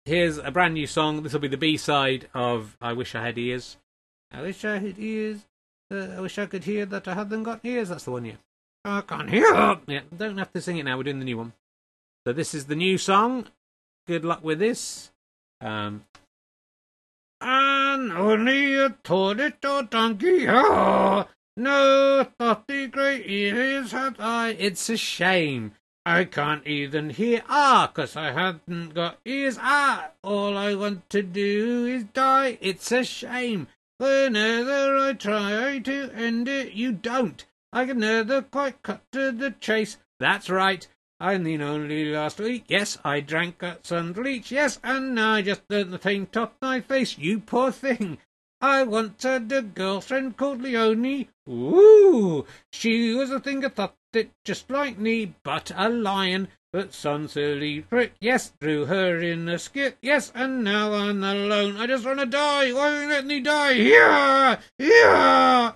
[0.06, 1.22] here's a brand new song.
[1.22, 3.76] This will be the B side of "I Wish I Had Ears."
[4.32, 5.40] I wish I had ears.
[5.90, 7.90] Uh, I wish I could hear that I hadn't got ears.
[7.90, 8.36] That's the one, yeah.
[8.84, 9.78] I can't hear.
[9.86, 10.96] Yeah, don't have to sing it now.
[10.96, 11.52] We're doing the new one.
[12.26, 13.48] So this is the new song.
[14.06, 15.10] Good luck with this.
[15.60, 16.04] Um,
[17.42, 21.26] and only a tortoise donkey, oh,
[21.56, 24.56] no thoughty great ears had I.
[24.58, 25.72] It's a shame
[26.04, 30.10] I can't even hear ah, 'cause I haven't got ears ah.
[30.24, 32.58] All I want to do is die.
[32.60, 33.68] It's a shame.
[33.98, 37.44] Whenever I try to end it, you don't.
[37.72, 39.98] I can never quite cut to the chase.
[40.18, 40.88] That's right.
[41.22, 45.42] I mean, only last week, yes, I drank at Sun Bleach, yes, and now I
[45.42, 48.18] just learnt the paint off my face, you poor thing.
[48.60, 51.28] I once had a girlfriend called Leonie.
[51.48, 56.48] Ooh, she was a thing of thought it just like me, but a lion.
[56.72, 61.76] But some silly prick, yes, drew her in a skit, yes, and now I'm alone.
[61.76, 62.72] I just want to die.
[62.72, 63.74] Why won't let me die?
[63.74, 65.74] Here, here.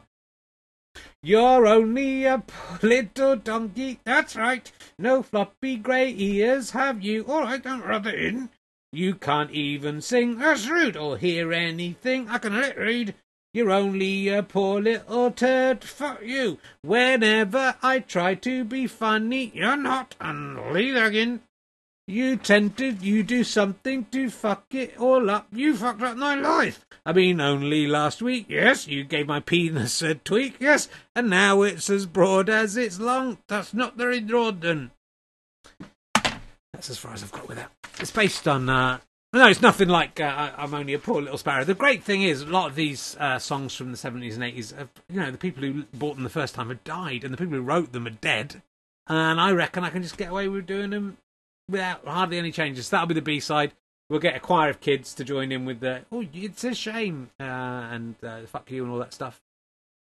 [1.26, 2.40] You're only a
[2.82, 4.70] little donkey, that's right.
[4.96, 7.24] No floppy grey ears, have you?
[7.26, 8.48] All right, don't rub it in.
[8.92, 12.28] You can't even sing, that's rude, or hear anything.
[12.28, 13.16] I can lip read.
[13.52, 16.58] You're only a poor little turd, fuck you.
[16.82, 21.40] Whenever I try to be funny, you're not, and leave again.
[22.09, 25.48] You tempted, you do something to fuck it all up.
[25.50, 26.86] You fucked up my life.
[27.04, 31.62] I mean, only last week, yes, you gave my penis a tweak, yes, and now
[31.62, 33.38] it's as broad as it's long.
[33.48, 34.92] That's not very then.
[36.72, 37.72] That's as far as I've got with that.
[37.98, 38.98] It's based on, uh,
[39.32, 41.64] no, it's nothing like uh, I'm only a poor little sparrow.
[41.64, 44.78] The great thing is, a lot of these uh, songs from the 70s and 80s,
[44.78, 47.38] have, you know, the people who bought them the first time have died, and the
[47.38, 48.62] people who wrote them are dead.
[49.09, 51.16] And I reckon I can just get away with doing them
[51.68, 52.88] without hardly any changes.
[52.90, 53.72] That'll be the B side.
[54.08, 57.30] We'll get a choir of kids to join in with the "Oh, it's a shame"
[57.40, 59.40] uh, and uh, "fuck you" and all that stuff.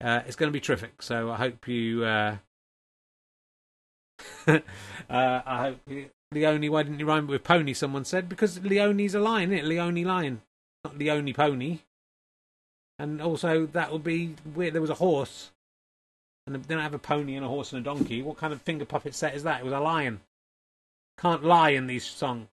[0.02, 1.02] Uh, it's going to be terrific.
[1.02, 2.04] So I hope you.
[2.04, 2.36] uh,
[4.46, 4.61] uh
[5.09, 6.70] I hope you, Leone.
[6.70, 7.72] Why didn't you rhyme with pony?
[7.72, 9.68] Someone said because Leone's a lion, isn't it?
[9.68, 10.42] Leone lion,
[10.84, 11.78] not Leone pony.
[12.98, 14.74] And also that would be weird.
[14.74, 15.52] There was a horse,
[16.46, 18.22] and they don't have a pony and a horse and a donkey.
[18.22, 19.61] What kind of finger puppet set is that?
[19.61, 20.20] It was a lion.
[21.18, 22.48] Can't lie in these songs.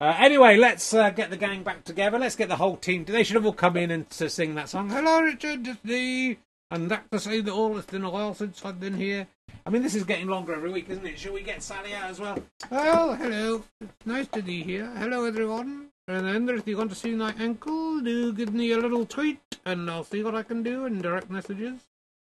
[0.00, 2.18] Uh, anyway, let's uh, get the gang back together.
[2.18, 3.04] Let's get the whole team.
[3.04, 4.90] They should have all come in and to sing that song.
[4.90, 6.38] Hello, Richard, it's me.
[6.72, 9.26] And that to say that all it's been a while since I've been here.
[9.64, 11.18] I mean, this is getting longer every week, isn't it?
[11.18, 12.38] Shall we get Sally out as well?
[12.70, 13.62] Well, hello.
[13.80, 14.90] It's nice to be here.
[14.96, 15.88] Hello, everyone.
[16.08, 19.88] Remember, if you want to see my ankle, do give me a little tweet, and
[19.88, 21.80] I'll see what I can do in direct messages.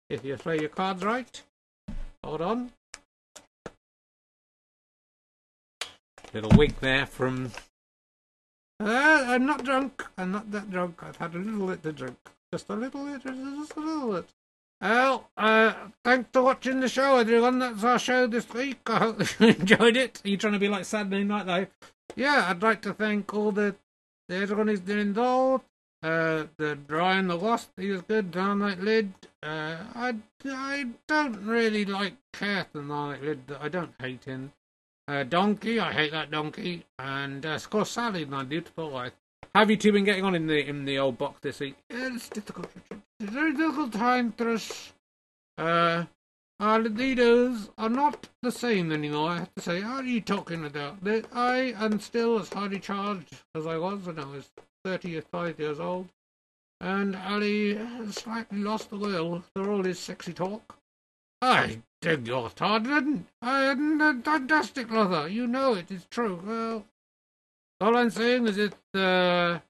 [0.08, 1.42] If you play your cards right.
[2.22, 2.70] Hold on.
[6.34, 7.52] Little wink there from.
[8.80, 10.04] Uh, I'm not drunk.
[10.18, 11.00] I'm not that drunk.
[11.00, 12.16] I've had a little bit to drink.
[12.52, 13.22] Just a little bit.
[13.22, 14.28] Just a little bit.
[14.80, 15.74] Well, uh,
[16.04, 17.60] thanks for watching the show, everyone.
[17.60, 18.80] That's our show this week.
[18.86, 20.20] I hope you enjoyed it.
[20.24, 21.68] Are you trying to be like Saturday night, Live?
[22.16, 23.76] Yeah, I'd like to thank all the
[24.28, 25.64] everyone who's been involved.
[26.02, 28.32] Uh, the Brian the Wasp, he was good.
[28.32, 29.12] Dynamite Lid.
[29.40, 33.56] Uh, I, I don't really like Kath and Dynamite Lid.
[33.60, 34.52] I don't hate him.
[35.06, 36.84] Uh, donkey, I hate that donkey.
[36.98, 39.12] And uh, Sally, my beautiful wife.
[39.54, 41.76] Have you two been getting on in the in the old box this week?
[41.90, 42.68] Yeah, it's difficult.
[43.20, 44.92] It's a very difficult time for us.
[45.56, 46.04] Uh,
[46.60, 49.82] Our leaders are not the same anymore, I have to say.
[49.82, 50.98] What are you talking about?
[51.32, 54.50] I am still as highly charged as I was when I was
[54.84, 56.08] thirty or 35 years old.
[56.80, 60.76] And Ali has slightly lost the will for all his sexy talk.
[61.44, 63.26] I beg your pardon.
[63.42, 65.28] I am a fantastic lover.
[65.28, 66.40] You know it is true.
[66.42, 66.86] Well,
[67.82, 69.60] all I'm saying is it's uh,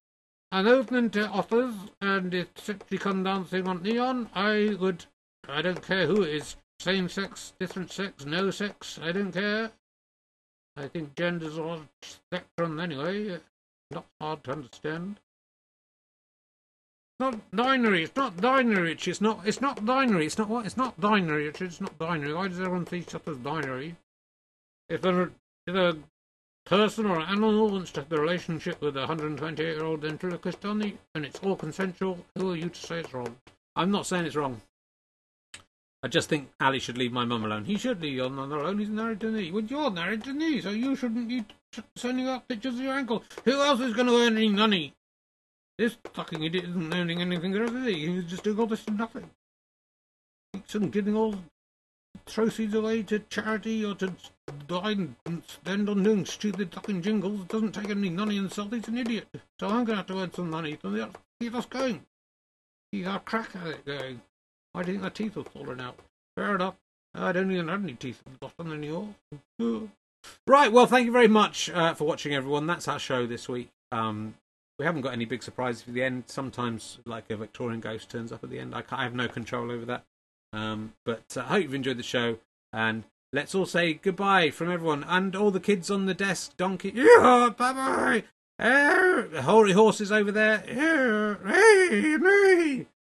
[0.52, 5.06] an opening to offers, and if Strictly Come Dancing on neon, I would.
[5.48, 9.72] I don't care who it is same sex, different sex, no sex, I don't care.
[10.76, 13.40] I think gender's a spectrum anyway,
[13.90, 15.18] not hard to understand.
[17.24, 21.00] Not binary, it's not binary, it's not, it's not binary, it's not what, it's not
[21.00, 22.34] binary, it's not binary.
[22.34, 23.96] Why does everyone see stuff as binary?
[24.90, 25.30] If a,
[25.66, 25.96] if a
[26.66, 30.60] person or an animal wants to have a relationship with a 128 year old ventriloquist
[30.60, 33.36] dummy and it's all consensual, who are you to say it's wrong?
[33.74, 34.60] I'm not saying it's wrong.
[36.02, 37.64] I just think Ali should leave my mum alone.
[37.64, 38.78] He should leave your mum alone.
[38.80, 39.50] He's married to me.
[39.50, 41.46] Well, you're married to me, so you shouldn't be
[41.96, 43.24] sending out pictures of your ankle.
[43.46, 44.92] Who else is going to earn any money?
[45.78, 48.06] This fucking idiot isn't earning anything, is he?
[48.06, 49.30] He's just doing all this for nothing.
[50.52, 51.34] He's giving all
[52.26, 54.12] proceeds away to charity or to
[54.68, 57.40] dine and spend on doing stupid fucking jingles.
[57.42, 58.72] It Doesn't take any money himself.
[58.72, 59.26] He's an idiot.
[59.60, 61.10] So I'm going to have to earn some money to
[61.40, 62.06] keep us going.
[62.92, 64.20] Keep our crack at it going.
[64.74, 65.98] I think my teeth have fallen out.
[66.36, 66.76] Fair enough.
[67.14, 69.14] I don't even have any teeth at the bottom anymore.
[70.46, 72.66] right, well, thank you very much uh, for watching, everyone.
[72.66, 73.70] That's our show this week.
[73.92, 74.34] Um,
[74.78, 76.24] we haven't got any big surprises for the end.
[76.26, 78.74] Sometimes, like a Victorian ghost turns up at the end.
[78.74, 80.04] I, I have no control over that.
[80.52, 82.38] Um, but uh, I hope you've enjoyed the show.
[82.72, 86.56] And let's all say goodbye from everyone and all the kids on the desk.
[86.56, 88.24] Donkey, yeah, bye bye.
[88.58, 90.58] Hoary horses over there.
[91.46, 92.16] Hey.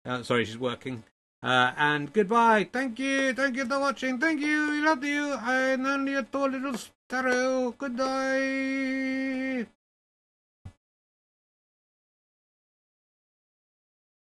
[0.04, 1.04] Uh, sorry, she's working.
[1.42, 2.68] Uh, and goodbye.
[2.72, 3.32] Thank you.
[3.32, 4.18] Thank you for watching.
[4.18, 4.70] Thank you.
[4.70, 5.34] We love you.
[5.34, 7.74] I'm only a poor little sparrow.
[7.78, 9.66] Goodbye.